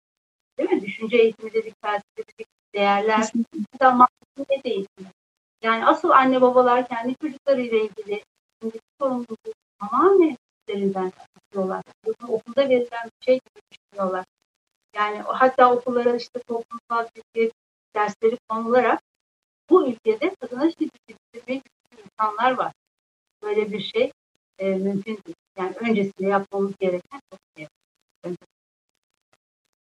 [0.58, 0.82] Değil mi?
[0.82, 3.32] Düşünce eğitimi dedik, felsefe dedik, değerler.
[3.72, 5.08] Hatta mahkumiyet eğitimi.
[5.62, 8.22] Yani asıl anne babalar kendi çocuklarıyla ilgili
[9.00, 9.36] sorumluluğu
[9.80, 10.36] tamamen
[10.68, 11.82] derslerinden düşünüyorlar.
[12.28, 14.24] Okulda verilen bir şey gibi düşünüyorlar.
[14.96, 17.52] Yani hatta okullara işte toplumsal cinsiyet
[17.96, 19.02] dersleri konularak
[19.70, 21.62] bu ülkede kadına şiddet yetiştirmeyi
[22.04, 22.72] insanlar var.
[23.42, 24.12] Böyle bir şey
[24.58, 25.36] e, mümkün değil.
[25.58, 27.66] Yani öncesinde yapmamız gereken çok şey.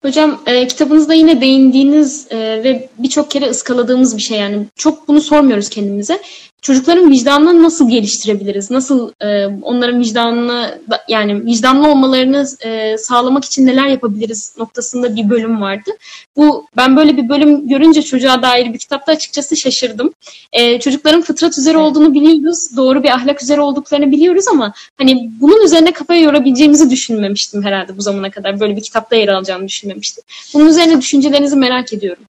[0.01, 5.22] Hocam e, kitabınızda yine değindiğiniz e, ve birçok kere ıskaladığımız bir şey yani çok bunu
[5.22, 6.22] sormuyoruz kendimize.
[6.68, 8.72] Çocukların vicdanını nasıl geliştirebiliriz?
[8.72, 15.61] Nasıl e, onların vicdanını yani vicdanlı olmalarını e, sağlamak için neler yapabiliriz noktasında bir bölüm
[15.61, 15.91] vardı.
[16.36, 20.13] Bu ben böyle bir bölüm görünce çocuğa dair bir kitapta açıkçası şaşırdım.
[20.53, 25.65] E, çocukların fıtrat üzere olduğunu biliyoruz, doğru bir ahlak üzere olduklarını biliyoruz ama hani bunun
[25.65, 28.59] üzerine kafaya yorabileceğimizi düşünmemiştim herhalde bu zamana kadar.
[28.59, 30.24] Böyle bir kitapta yer alacağını düşünmemiştim.
[30.53, 32.24] Bunun üzerine düşüncelerinizi merak ediyorum.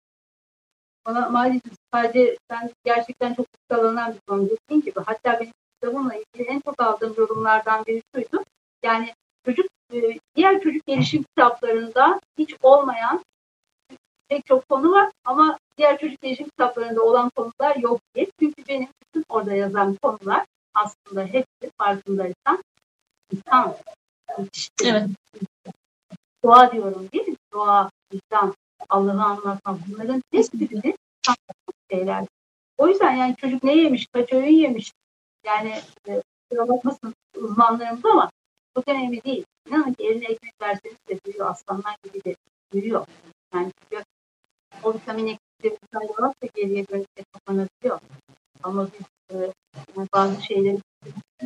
[1.09, 5.01] Bana maalesef sadece sen gerçekten çok kıskalanan bir konu dediğin gibi.
[5.07, 8.45] Hatta benim kitabımla ilgili en çok aldığım yorumlardan biri şuydu.
[8.83, 13.21] Yani çocuk e, diğer çocuk gelişim kitaplarında hiç olmayan
[14.29, 18.27] pek çok konu var ama diğer çocuk gelişim kitaplarında olan konular yok diye.
[18.41, 20.45] Çünkü benim bütün orada yazan konular
[20.75, 22.63] aslında hepsi farkındaysan
[23.33, 23.75] insan
[24.85, 25.09] Evet.
[26.45, 27.37] Doğa diyorum değil mi?
[27.53, 28.55] Doğa, vicdan,
[28.89, 30.95] Allah'ı anlatmak bunların hiçbirini
[31.91, 32.25] şeyler.
[32.79, 34.93] O yüzden yani çocuk ne yemiş, kaç öğün yemiş
[35.47, 35.75] yani
[36.09, 36.23] e,
[36.53, 38.31] bakmasın uzmanlarımız ama
[38.77, 39.45] çok önemli değil.
[39.69, 41.51] İnanın ki eline ekmek verseniz de büyüyor.
[41.51, 42.37] Aslanlar gibi de
[42.73, 43.07] büyüyor.
[43.55, 44.05] Yani çünkü
[44.83, 48.01] o vitamin eksikleri varsa geriye dönüşte kapanabiliyor.
[48.63, 49.53] Ama biz e,
[49.97, 50.79] yani bazı şeyleri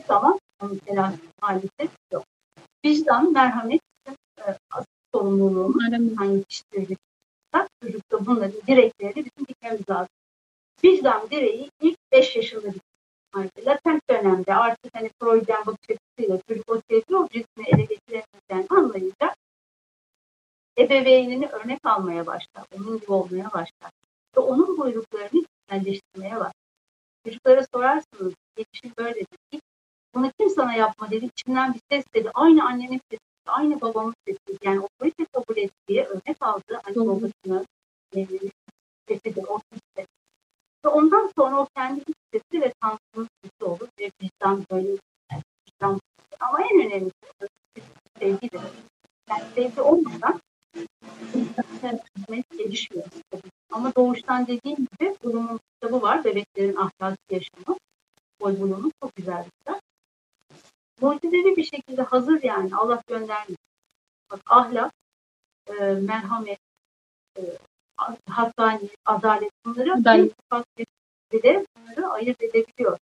[0.07, 0.39] zaman
[0.71, 2.25] mesela maalesef yok.
[2.85, 3.81] Vicdan, merhamet
[4.39, 4.57] e,
[5.15, 5.83] sorumluluğumuz
[6.17, 6.97] hangi kişileri
[7.83, 10.09] çocukta bunların direkleri bizim dikmemiz lazım.
[10.85, 13.67] Vicdan direği ilk 5 yaşında bitti.
[13.67, 19.35] Latent dönemde artık hani Freud'den bakış açısıyla çocuk o sevgi objesini ele geçiremeyeceğini anlayınca
[20.79, 22.65] ebeveynini örnek almaya başlar.
[22.77, 23.91] Onun gibi olmaya başlar.
[24.37, 26.53] Ve onun buyruklarını içselleştirmeye başlar.
[27.25, 29.61] Çocuklara sorarsınız, yetişim böyle dedi.
[30.15, 31.25] Bunu kim sana yapma dedi.
[31.37, 32.31] İçimden bir ses dedi.
[32.35, 34.59] Aynı annenin sesi, aynı babamın sesi.
[34.63, 37.67] Yani otorite kabul ettiği, örnek aldığı anne babasının
[39.09, 40.07] sesidir, o sesi.
[40.85, 42.01] Ve ondan sonra o kendi
[42.33, 44.97] sesi ve tanrısının sesi olur ve vicdan böyle
[45.69, 46.01] vicdan.
[46.41, 47.13] Ama en önemlisi
[48.19, 48.61] sevgidir.
[49.29, 50.41] Yani sevgi olmadan
[52.73, 53.07] gelişmiyor.
[53.71, 56.25] Ama doğuştan dediğim gibi Bloom'un kitabı var.
[56.25, 57.79] Bebeklerin ahlaki yaşamı.
[58.41, 59.82] Boy Bloom'un çok güzel bir kitap.
[61.03, 62.77] Mucizevi bir şekilde hazır yani.
[62.77, 63.57] Allah göndermiş.
[64.31, 64.93] Bak ahlak,
[65.67, 66.59] e, merhamet,
[67.39, 67.43] e,
[68.29, 70.05] hakkani, adalet bunları
[71.33, 72.99] bir de bunları ayırt edebiliyor.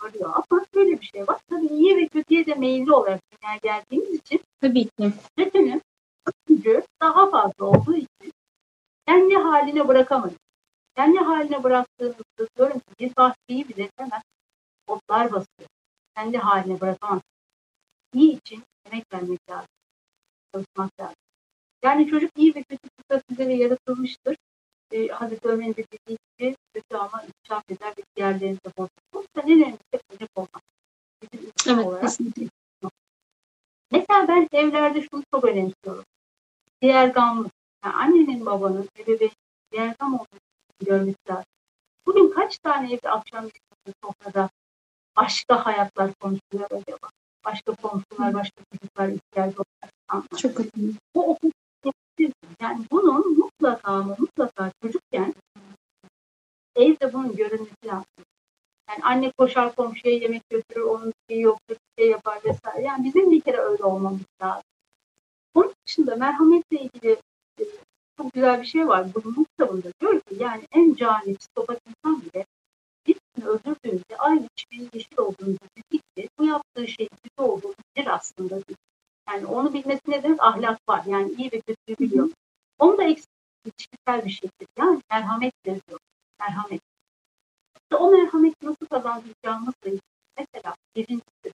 [0.00, 0.30] Arıyor.
[0.34, 1.40] Ama böyle bir şey var.
[1.50, 5.12] Tabii iyiye ve kötüye de meyilli olarak dünyaya geldiğimiz için Tabii ki.
[5.36, 5.82] kötünün
[6.48, 8.32] gücü daha fazla olduğu için
[9.06, 10.38] kendi haline bırakamayız.
[10.96, 14.22] Kendi haline bıraktığımızda diyorum ki bir bahçeyi bile hemen
[14.86, 15.68] otlar basıyor.
[16.18, 17.22] Kendi haline bırakamaz.
[18.14, 19.68] İyi için emek vermek lazım.
[20.52, 21.16] Çalışmak lazım.
[21.82, 24.36] Yani çocuk iyi ve kötü fıtrat üzere yaratılmıştır.
[24.92, 29.26] Ee, Hazreti Ömer'in de dediği gibi kötü ama inkişaf eder ve diğerlerini de bozulur.
[29.34, 29.78] Sen en önemlisi
[30.12, 30.62] örnek olmak.
[31.66, 32.02] Evet, olarak.
[32.02, 32.48] kesinlikle.
[33.90, 36.04] Mesela ben evlerde şunu çok önemsiyorum.
[36.82, 37.50] Diğer gamlı.
[37.84, 39.34] Yani annenin babanın ebeveynin
[39.72, 40.40] diğer gam olduğunu
[40.80, 41.44] görmesi lazım.
[42.06, 43.48] Bugün kaç tane evde akşam
[44.04, 44.50] sofrada
[45.22, 47.08] başka hayatlar konuşuluyor acaba?
[47.44, 50.94] Başka komşular, başka çocuklar ihtiyacı olan Çok önemli.
[51.14, 51.50] Bu okul
[52.60, 55.34] yani bunun mutlaka ama mutlaka çocukken
[56.76, 58.06] evde bunun görünmesi lazım.
[58.88, 62.82] Yani anne koşar komşuya yemek götürür, onun bir şey yoktur, bir şey yapar vesaire.
[62.82, 64.62] Yani bizim bir kere öyle olmamız lazım.
[65.54, 67.16] Onun dışında merhametle ilgili
[67.60, 67.64] e,
[68.16, 69.06] çok güzel bir şey var.
[69.14, 72.46] Bunun kitabında diyor ki yani en cani psikopat insan bile
[73.88, 78.58] öldürdüğünde aynı kişinin yeşil olduğunu bildikçe bu yaptığı şeyin kötü olduğunu bilir aslında.
[79.28, 80.42] Yani onu bilmesi ne demek?
[80.42, 81.02] Ahlak var.
[81.06, 82.30] Yani iyi ve kötüyü biliyor.
[82.78, 83.28] Onu da eksik
[84.08, 85.80] bir şekilde yani merhamet diyor.
[86.40, 86.80] Merhamet.
[87.82, 90.00] İşte o merhameti nasıl kazandıracağımızla ilgili
[90.38, 91.52] mesela birincisi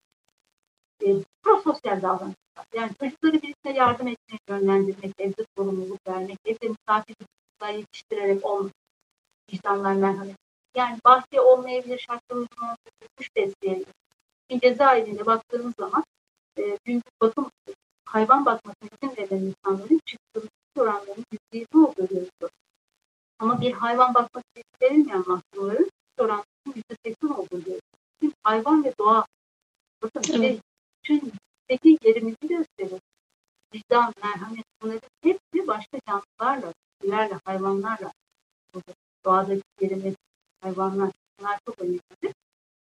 [1.02, 1.08] e,
[1.42, 2.66] prososyal davranışlar.
[2.74, 8.72] Yani çocukları birisine yardım etmek, yönlendirmek, evde sorumluluk vermek, evde misafir çocuklar yetiştirerek olmak.
[9.52, 10.43] Vicdanlar merhamet.
[10.74, 13.94] Yani bahçe olmayabilir, şartlarımızın olmayabilir, kuş besleyebilir.
[14.50, 16.04] Bir cezaevinde baktığımız zaman
[16.56, 17.50] e, gündüz bakım
[18.04, 20.48] hayvan bakmasını izin veren insanların çıktığı
[20.78, 22.50] oranlarının %20 olduğu görülüyor.
[23.38, 27.80] Ama bir hayvan bakması izin verilmeyen mahkumların oranlarının %80 olduğu görülüyor.
[28.20, 29.26] Çünkü hayvan ve doğa
[30.02, 30.60] bakın evet.
[31.02, 31.20] şey,
[31.68, 33.00] bütündeki yerimizi gösterir.
[33.74, 38.12] Vicdan, merhamet bunların hepsi başka canlılarla, bitkilerle, hayvanlarla
[39.24, 40.14] doğadaki yerimiz,
[40.64, 42.34] hayvanlar bunlar çok önemlidir.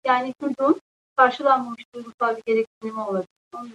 [0.05, 0.81] Yani çocuğun
[1.15, 3.27] karşılanmamış duygusal bir gereksinimi olabilir.
[3.55, 3.71] Onun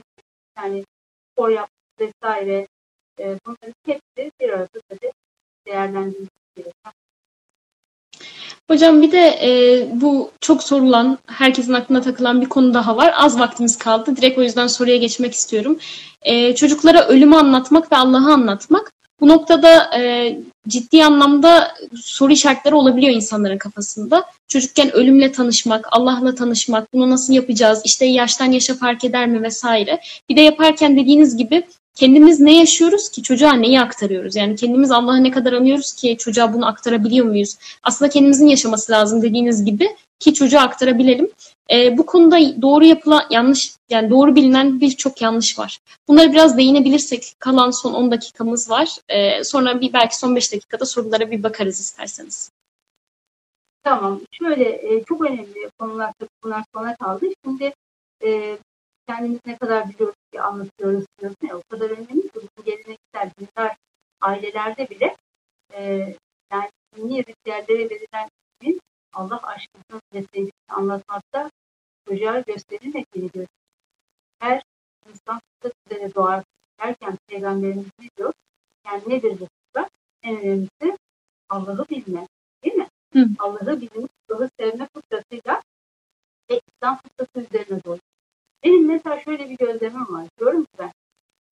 [0.56, 0.84] yani
[1.32, 1.70] spor yapması
[2.00, 2.66] vesaire
[3.18, 5.12] e, bunların hepsi bir arada tabii
[5.66, 6.94] değerlendirilmesi gerekiyor.
[8.70, 9.50] Hocam bir de e,
[10.00, 13.14] bu çok sorulan, herkesin aklına takılan bir konu daha var.
[13.16, 14.16] Az vaktimiz kaldı.
[14.16, 15.78] Direkt o yüzden soruya geçmek istiyorum.
[16.22, 18.92] E, çocuklara ölümü anlatmak ve Allah'ı anlatmak.
[19.20, 24.24] Bu noktada e, ciddi anlamda soru işaretleri olabiliyor insanların kafasında.
[24.48, 30.00] Çocukken ölümle tanışmak, Allah'la tanışmak, bunu nasıl yapacağız, işte yaştan yaşa fark eder mi vesaire.
[30.28, 31.66] Bir de yaparken dediğiniz gibi
[32.00, 34.36] kendimiz ne yaşıyoruz ki çocuğa neyi aktarıyoruz?
[34.36, 37.56] Yani kendimiz Allah'ı ne kadar anıyoruz ki çocuğa bunu aktarabiliyor muyuz?
[37.82, 39.88] Aslında kendimizin yaşaması lazım dediğiniz gibi
[40.18, 41.30] ki çocuğa aktarabilelim.
[41.70, 45.78] E, bu konuda doğru yapılan yanlış yani doğru bilinen birçok yanlış var.
[46.08, 48.96] Bunları biraz değinebilirsek kalan son 10 dakikamız var.
[49.08, 52.50] E, sonra bir belki son 5 dakikada sorulara bir bakarız isterseniz.
[53.82, 54.20] Tamam.
[54.32, 56.12] Şöyle e, çok önemli konular
[56.44, 57.26] bunlar sona kaldı.
[57.44, 57.72] Şimdi
[58.24, 58.58] e,
[59.10, 61.36] kendimiz ne kadar biliyoruz ki anlatıyoruz diyoruz.
[61.42, 63.76] Ne, o kadar önemli ki bu geleneksel dinler
[64.20, 65.16] ailelerde bile
[65.72, 65.82] e,
[66.52, 68.28] yani dini ritüellere verilen
[68.60, 68.80] ismin
[69.12, 71.50] Allah aşkını ve sevgisini anlatmakta
[72.08, 73.54] çocuğa gösterilmediğini görüyoruz.
[74.38, 74.62] Her
[75.08, 76.44] insan kısa üzere doğar
[76.80, 78.32] derken Peygamberimiz ne diyor?
[78.86, 79.88] Yani nedir bu kısa?
[80.22, 80.98] En önemlisi
[81.48, 82.26] Allah'ı bilme.
[82.64, 82.88] Değil mi?
[83.38, 85.62] Allah'ı bilmek, Allah'ı sevme fıtratıyla
[86.50, 87.98] ve İslam fıtratı üzerine doğru.
[88.64, 90.26] Benim mesela şöyle bir gözlemim var.
[90.38, 90.92] Diyorum ki ben,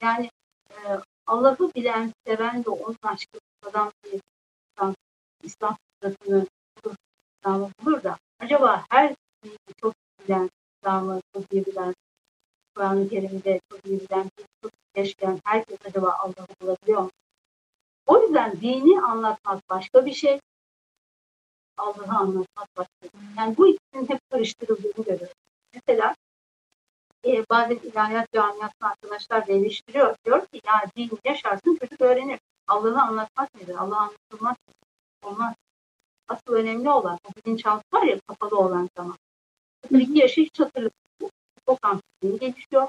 [0.02, 0.30] yani
[0.70, 0.76] e,
[1.26, 4.20] Allah'ı bilen, seven ve onun aşkı adam bir
[4.72, 4.94] İslam,
[5.42, 6.46] İslam fıtratını
[7.38, 11.94] İslam'ı bulur da acaba her şeyi çok bilen, İslam'ı çok iyi bilen,
[12.74, 14.30] Kur'an-ı Kerim'de çok iyi bilen,
[14.62, 17.10] çok yaşayan herkes acaba Allah'ı bulabiliyor mu?
[18.06, 20.40] O yüzden dini anlatmak başka bir şey,
[21.76, 23.20] Allah'ı anlatmak başka bir şey.
[23.38, 25.34] Yani bu ikisinin hep karıştırıldığını görüyoruz.
[25.74, 26.14] Mesela
[27.26, 30.16] e, bazen ilahiyat camiasında arkadaşlar da eleştiriyor.
[30.24, 32.40] Diyor ki ya din yaşarsın çocuk öğrenir.
[32.66, 33.74] Allah'ı anlatmak nedir?
[33.74, 34.56] Allah'ı anlatılmaz.
[35.24, 35.54] Olmaz.
[36.28, 39.16] Asıl önemli olan o bilinçaltı var ya kapalı olan zaman.
[39.90, 41.30] 2 yaşı hiç hatırlamıyor.
[41.66, 42.88] Çok ansızın gelişiyor.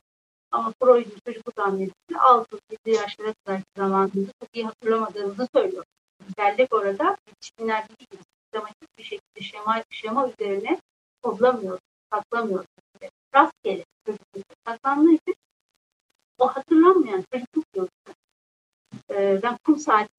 [0.51, 2.45] Ama Freud'un çocukluk anlayışı 6-7
[2.85, 5.83] yaşlara kadar zamanında çok iyi hatırlamadığımızı söylüyor.
[6.37, 10.79] Bellek orada yetişkinler gibi sistematik bir şekilde şema, şema üzerine
[11.23, 11.79] kodlamıyor,
[12.13, 12.65] saklamıyor.
[13.35, 15.35] Rastgele çocukluk saklandığı için
[16.39, 18.13] o hatırlanmayan çocukluk yolunda
[19.09, 20.09] e, ben kum saati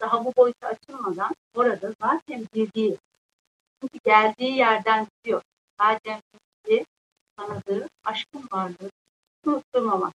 [0.00, 2.98] daha bu boyuta açılmadan orada zaten bildiği
[3.80, 5.42] çünkü geldiği yerden gidiyor.
[5.80, 6.86] Zaten bildiği,
[7.36, 8.90] tanıdığı, aşkın varlığı
[9.46, 10.14] unutturmamak.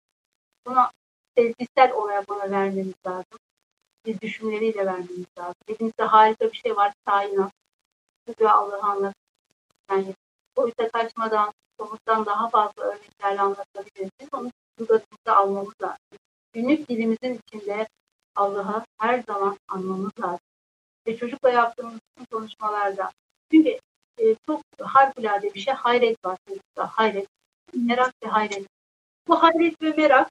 [0.66, 0.92] Buna
[1.38, 3.40] sezgisel olarak bana vermemiz lazım.
[4.06, 5.62] Bir düşünmeleriyle vermemiz lazım.
[5.68, 6.94] Elimizde harika bir şey var.
[7.06, 7.52] Kainat.
[8.28, 9.16] Çocuğa Allah'ı anlat.
[9.90, 10.16] Yani
[10.58, 14.12] boyuta kaçmadan, somuttan daha fazla örneklerle anlatabiliriz.
[14.32, 16.18] Onu sudatımıza almamız lazım.
[16.54, 17.88] Günlük dilimizin içinde
[18.36, 20.40] Allah'ı her zaman anmamız lazım.
[21.08, 22.00] Ve çocukla yaptığımız
[22.32, 23.12] konuşmalarda
[23.52, 23.80] çünkü
[24.18, 26.88] e, çok harikulade bir şey hayret var çocukta.
[26.88, 27.28] Hayret,
[27.74, 28.68] merak ve hayret.
[29.28, 30.30] Bu hayret ve merak,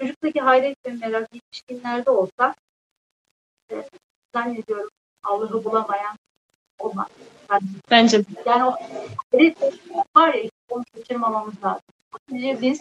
[0.00, 2.54] çocuktaki hayret ve merak yetişkinlerde olsa
[3.70, 3.88] e,
[4.34, 4.90] zannediyorum
[5.22, 6.16] Allah'ı bulamayan
[6.78, 7.08] olmaz.
[7.90, 8.76] Bence Yani o
[9.32, 9.56] hayret
[10.16, 11.82] var ya onu kaçırmamamız lazım.
[12.28, 12.80] Sadece biz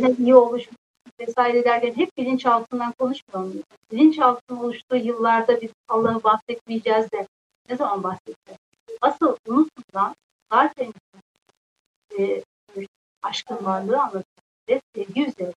[0.00, 0.76] ne iyi oluşmuş
[1.20, 3.64] vesaire derken hep bilinçaltından konuşmuyor muyuz?
[3.92, 7.26] Bilinçaltının oluştuğu yıllarda biz Allah'ı bahsetmeyeceğiz de
[7.68, 8.58] ne zaman bahsedeceğiz?
[9.00, 10.14] Asıl unutulan
[10.52, 10.92] zaten
[12.18, 12.42] e,
[13.22, 14.24] aşkın varlığı anlatıyor
[14.68, 15.54] ve sevgi üzerine.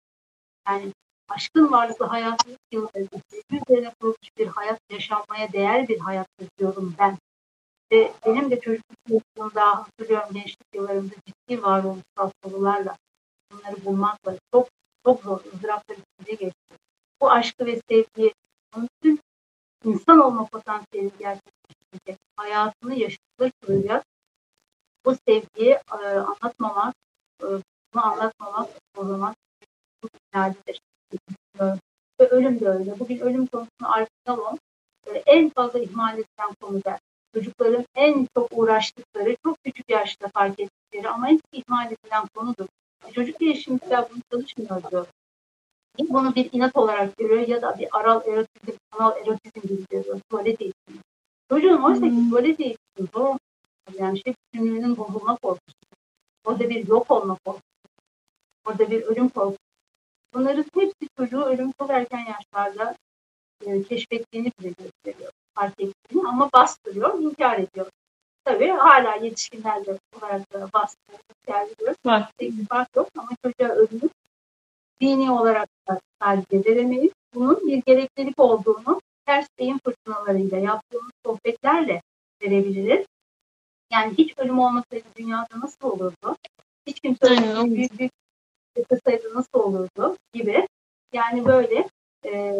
[0.69, 0.93] Yani
[1.29, 6.27] aşkın varlıklı hayatın yıllarında sevgi üzerine kurulmuş bir hayat yaşanmaya değer bir hayat
[6.59, 7.19] diyorum ben.
[7.93, 12.97] Ve benim de çocukluk yıllarımda hatırlıyorum gençlik yıllarımda ciddi varoluşsal sorularla
[13.53, 14.69] bunları bulmakla çok
[15.05, 16.75] çok zor ızdıraplar içinde geçti.
[17.21, 18.35] Bu aşkı ve sevgiyi
[19.03, 19.19] tüm
[19.85, 24.05] insan olma potansiyelini gerçekleştirecek, hayatını yaşatılır kılacak
[25.05, 26.95] bu sevgiyi e, anlatmamak,
[27.43, 27.47] e,
[27.95, 29.37] bunu anlatmamak, korumak
[30.03, 30.81] bu ihlalidir.
[32.21, 32.99] Ve ölüm de öyle.
[32.99, 34.59] Bugün ölüm konusunu Salon
[35.07, 36.99] e, en fazla ihmal edilen konuda.
[37.35, 42.67] Çocukların en çok uğraştıkları, çok küçük yaşta fark ettikleri ama çok ihmal edilen konudur.
[43.09, 45.07] E, çocuk gelişimciler bunu çalışmıyor diyor.
[45.99, 50.21] Bunu bir inat olarak görüyor ya da bir aral erotizm, kanal erotizm gibi görüyor.
[50.31, 50.99] Tuvalet eğitimi.
[51.51, 53.37] Çocuğun oysa ki tuvalet eğitimi zor
[53.99, 55.77] yani şey bütünlüğünün bozulma korkusu.
[56.45, 57.65] Orada bir yok olma korkusu.
[58.67, 59.59] Orada bir ölüm korkusu.
[60.35, 62.97] Bunların hepsi çocuğu ölüm çok erken yaşlarda
[63.67, 65.33] e, keşfettiğini bize gösteriyor.
[65.61, 67.87] Fark ettiğini ama bastırıyor, inkar ediyor.
[68.45, 71.95] Tabii hala yetişkinlerde olarak da bastırıyor, inkar ediyor.
[72.07, 72.31] Var.
[72.41, 74.09] Bir fark yok ama çocuğa ölümü
[75.01, 77.13] dini olarak da sadece veremeyiz.
[77.35, 82.03] Bunun bir gereklilik olduğunu ters beyin fırtınalarıyla yaptığımız sohbetlerle
[82.43, 83.07] verebiliriz.
[83.93, 86.37] Yani hiç ölüm olmasaydı dünyada nasıl olurdu?
[86.87, 88.13] Hiç kimse ölüm büyük büyük
[89.35, 90.69] nasıl olurdu gibi.
[91.13, 91.89] Yani böyle
[92.25, 92.55] e,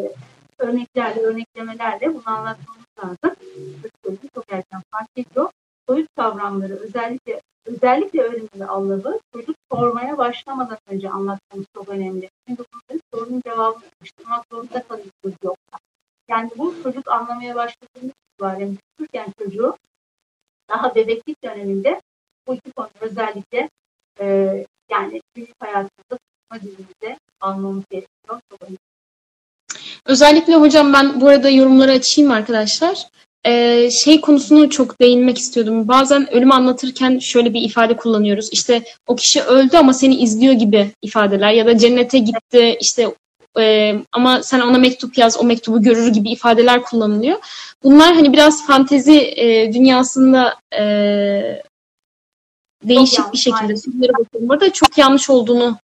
[0.59, 3.37] örneklerle, örneklemelerle bunu anlatmamız lazım.
[4.05, 5.51] Çocuk çok erken fark ediyor.
[5.89, 12.31] Soyut kavramları özellikle özellikle öğrenimde Allah'ı çocuk sormaya başlamadan önce anlatmamız çok önemli.
[12.49, 15.79] Çünkü bunların sorunun cevabını yapıştırmak zorunda kalıyoruz yoksa.
[16.29, 19.77] Yani bu çocuk anlamaya başladığında itibaren büyürken çocuğu
[20.69, 22.01] daha bebeklik döneminde
[22.47, 23.69] bu iki konu özellikle
[24.21, 24.27] e,
[24.91, 28.41] yani günlük hayatımızda tutma dilimizde almamız gerekiyor.
[28.51, 28.90] Çok önemli.
[30.07, 32.99] Özellikle hocam ben bu arada yorumları açayım arkadaşlar.
[33.47, 35.89] Ee, şey konusunu çok değinmek istiyordum.
[35.89, 38.49] Bazen ölüm anlatırken şöyle bir ifade kullanıyoruz.
[38.53, 43.15] İşte o kişi öldü ama seni izliyor gibi ifadeler ya da cennete gitti işte
[43.59, 47.39] e, ama sen ona mektup yaz o mektubu görür gibi ifadeler kullanılıyor.
[47.83, 50.83] Bunlar hani biraz fantezi e, dünyasında e,
[52.85, 54.49] değişik bir şekilde sözlere bakıyorum.
[54.49, 55.79] Bu arada çok yanlış olduğunu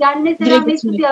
[0.00, 1.08] Yani mesela mektup isimle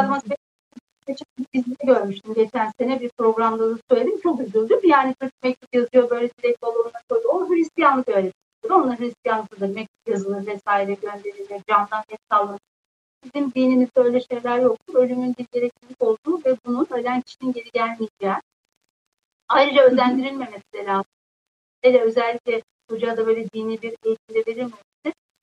[1.08, 4.20] yazması izini görmüştüm geçen sene bir programda da söyledim.
[4.20, 4.80] Çok üzüldüm.
[4.84, 7.34] Yani çocuk mektup yazıyor böyle dilek balonuna koyuyor.
[7.34, 8.70] O Hristiyanlık öğretisidir.
[8.70, 9.74] Onlar Hristiyanlıktadır.
[9.74, 11.60] Mektup yazılır vesaire gönderilir.
[11.68, 12.60] Camdan et sallanır.
[13.24, 14.94] Bizim dinimizde öyle şeyler yoktur.
[14.94, 18.42] Ölümün bir gereklilik olduğu ve bunun ölen kişinin geri gelmeyeceği.
[19.48, 21.04] Ayrıca özendirilmemesi lazım.
[21.82, 24.93] Hele özellikle çocuğa da böyle dini bir eğitimde verilmemesi.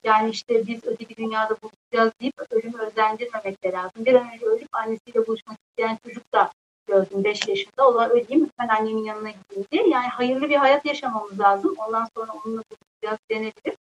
[0.04, 4.04] Yani işte biz öteki dünyada buluşacağız deyip ölümü özendirmemek de lazım.
[4.04, 6.52] Bir an önce ölüp annesiyle buluşmak isteyen çocuk da
[6.86, 7.88] gördüm 5 yaşında.
[7.88, 9.88] O da öleyim ben annemin yanına gideyim diye.
[9.88, 11.74] Yani hayırlı bir hayat yaşamamız lazım.
[11.78, 13.76] Ondan sonra onunla buluşacağız denebilir.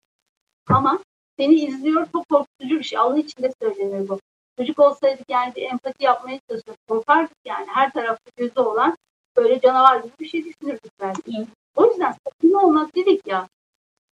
[0.67, 0.99] Ama
[1.39, 2.99] seni izliyor çok korkutucu bir şey.
[2.99, 4.19] Allah için de söylenir bu.
[4.57, 6.87] Çocuk olsaydık yani bir empati yapmaya çalışırdık.
[6.87, 7.67] Korkardık yani.
[7.69, 8.97] Her tarafta gözü olan
[9.37, 11.47] böyle canavar gibi bir şey düşünürdük belki.
[11.75, 13.47] O yüzden samimi olmak dedik ya.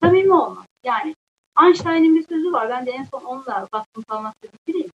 [0.02, 0.66] Samimi olmak.
[0.84, 1.14] Yani
[1.62, 2.68] Einstein'ın bir sözü var.
[2.68, 4.90] Ben de en son onunla baktım kalmakta bitireyim.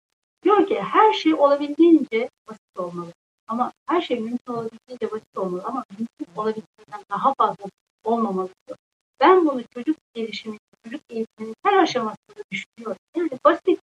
[0.44, 3.12] Diyor ki her şey olabildiğince basit olmalı.
[3.48, 5.64] Ama her şey mümkün olabildiğince basit olmalı.
[5.66, 7.64] Ama mümkün olabildiğinden daha fazla
[8.04, 8.50] olmamalı.
[8.68, 8.78] diyor.
[9.20, 12.98] Ben bunu çocuk gelişimi, çocuk eğitiminin her aşamasında düşünüyorum.
[13.16, 13.80] Yani basit,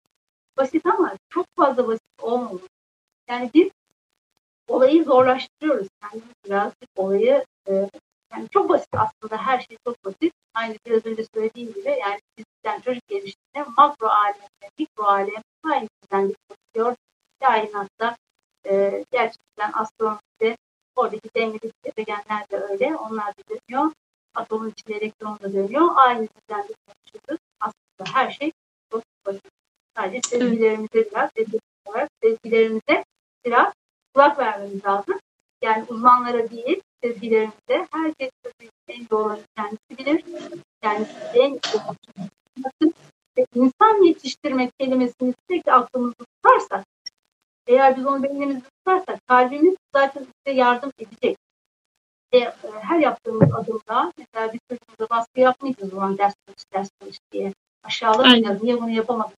[0.57, 2.59] basit ama çok fazla basit olmamalı.
[3.29, 3.71] Yani biz
[4.67, 5.87] olayı zorlaştırıyoruz.
[6.01, 7.89] Kendimiz birazcık olayı e,
[8.33, 10.33] yani çok basit aslında her şey çok basit.
[10.53, 15.87] Aynı biraz önce söylediğim gibi yani bizden çocuk geliştiğinde makro alem ve mikro alem aynı
[16.03, 16.95] düzenli çalışıyor.
[17.41, 18.15] Kainatta
[18.65, 20.57] e, gerçekten astronomide
[20.95, 22.95] oradaki dengeli gezegenler de öyle.
[22.95, 23.91] Onlar da dönüyor.
[24.35, 25.89] Atomun içinde elektron da dönüyor.
[25.95, 27.39] Aynı düzenli çalışıyoruz.
[27.59, 28.51] Aslında her şey
[28.91, 29.51] çok basit.
[29.97, 31.29] Sadece sezgilerimize biraz,
[32.23, 33.03] sezgilerimize
[33.45, 33.73] biraz
[34.13, 35.19] kulak vermemiz lazım.
[35.63, 38.31] Yani uzmanlara değil, sezgilerimize herkes
[38.87, 40.23] en doğru kendisi bilir.
[40.83, 41.95] Yani en doğru
[43.55, 46.85] insan yetiştirmek kelimesini sürekli aklımızda tutarsak,
[47.67, 51.37] eğer biz onu beynimizde tutarsak kalbimiz zaten bize yardım edecek.
[52.33, 56.89] Ve e, her yaptığımız adımda mesela bir çocuğumuza baskı yapmayacağız o zaman ders çalış, ders
[57.01, 57.53] çalış diye.
[57.83, 58.63] Aşağılamayacağız.
[58.63, 59.35] Niye bunu yapamadın?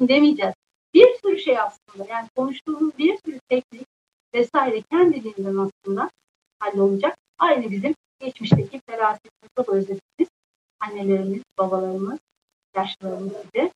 [0.00, 0.54] demeyeceğiz.
[0.94, 2.06] Bir sürü şey aslında.
[2.08, 3.93] Yani konuştuğumuz bir sürü teknik
[4.34, 6.10] vesaire kendiliğinden aslında
[6.58, 7.16] hallolacak.
[7.38, 10.28] Aynı bizim geçmişteki ferasetimiz çok özlediğimiz
[10.80, 12.18] annelerimiz, babalarımız,
[12.76, 13.70] yaşlılarımız gibi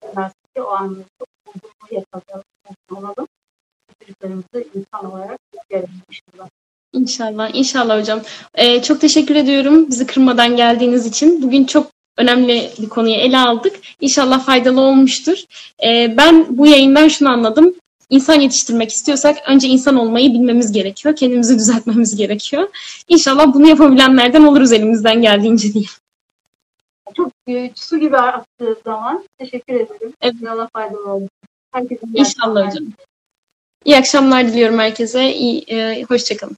[0.00, 1.04] feraseti o anlamda
[1.46, 2.44] olduğunu yapalım,
[2.90, 3.28] olalım.
[4.00, 5.38] Çocuklarımızı insan olarak
[5.70, 6.48] görelim inşallah.
[6.92, 8.20] İnşallah, inşallah hocam.
[8.54, 11.42] Ee, çok teşekkür ediyorum bizi kırmadan geldiğiniz için.
[11.42, 13.80] Bugün çok önemli bir konuyu ele aldık.
[14.00, 15.38] İnşallah faydalı olmuştur.
[15.84, 17.74] Ee, ben bu yayından şunu anladım.
[18.10, 21.16] İnsan yetiştirmek istiyorsak önce insan olmayı bilmemiz gerekiyor.
[21.16, 22.68] Kendimizi düzeltmemiz gerekiyor.
[23.08, 25.84] İnşallah bunu yapabilenlerden oluruz elimizden geldiğince diye.
[27.16, 30.12] Çok e, su gibi aktığı zaman teşekkür ederim.
[30.20, 30.34] Evet.
[30.34, 31.28] İnşallah faydalı olur.
[31.72, 32.84] Herkesin İnşallah hocam.
[33.84, 35.34] İyi akşamlar diliyorum herkese.
[35.34, 36.56] İyi, e, hoşçakalın.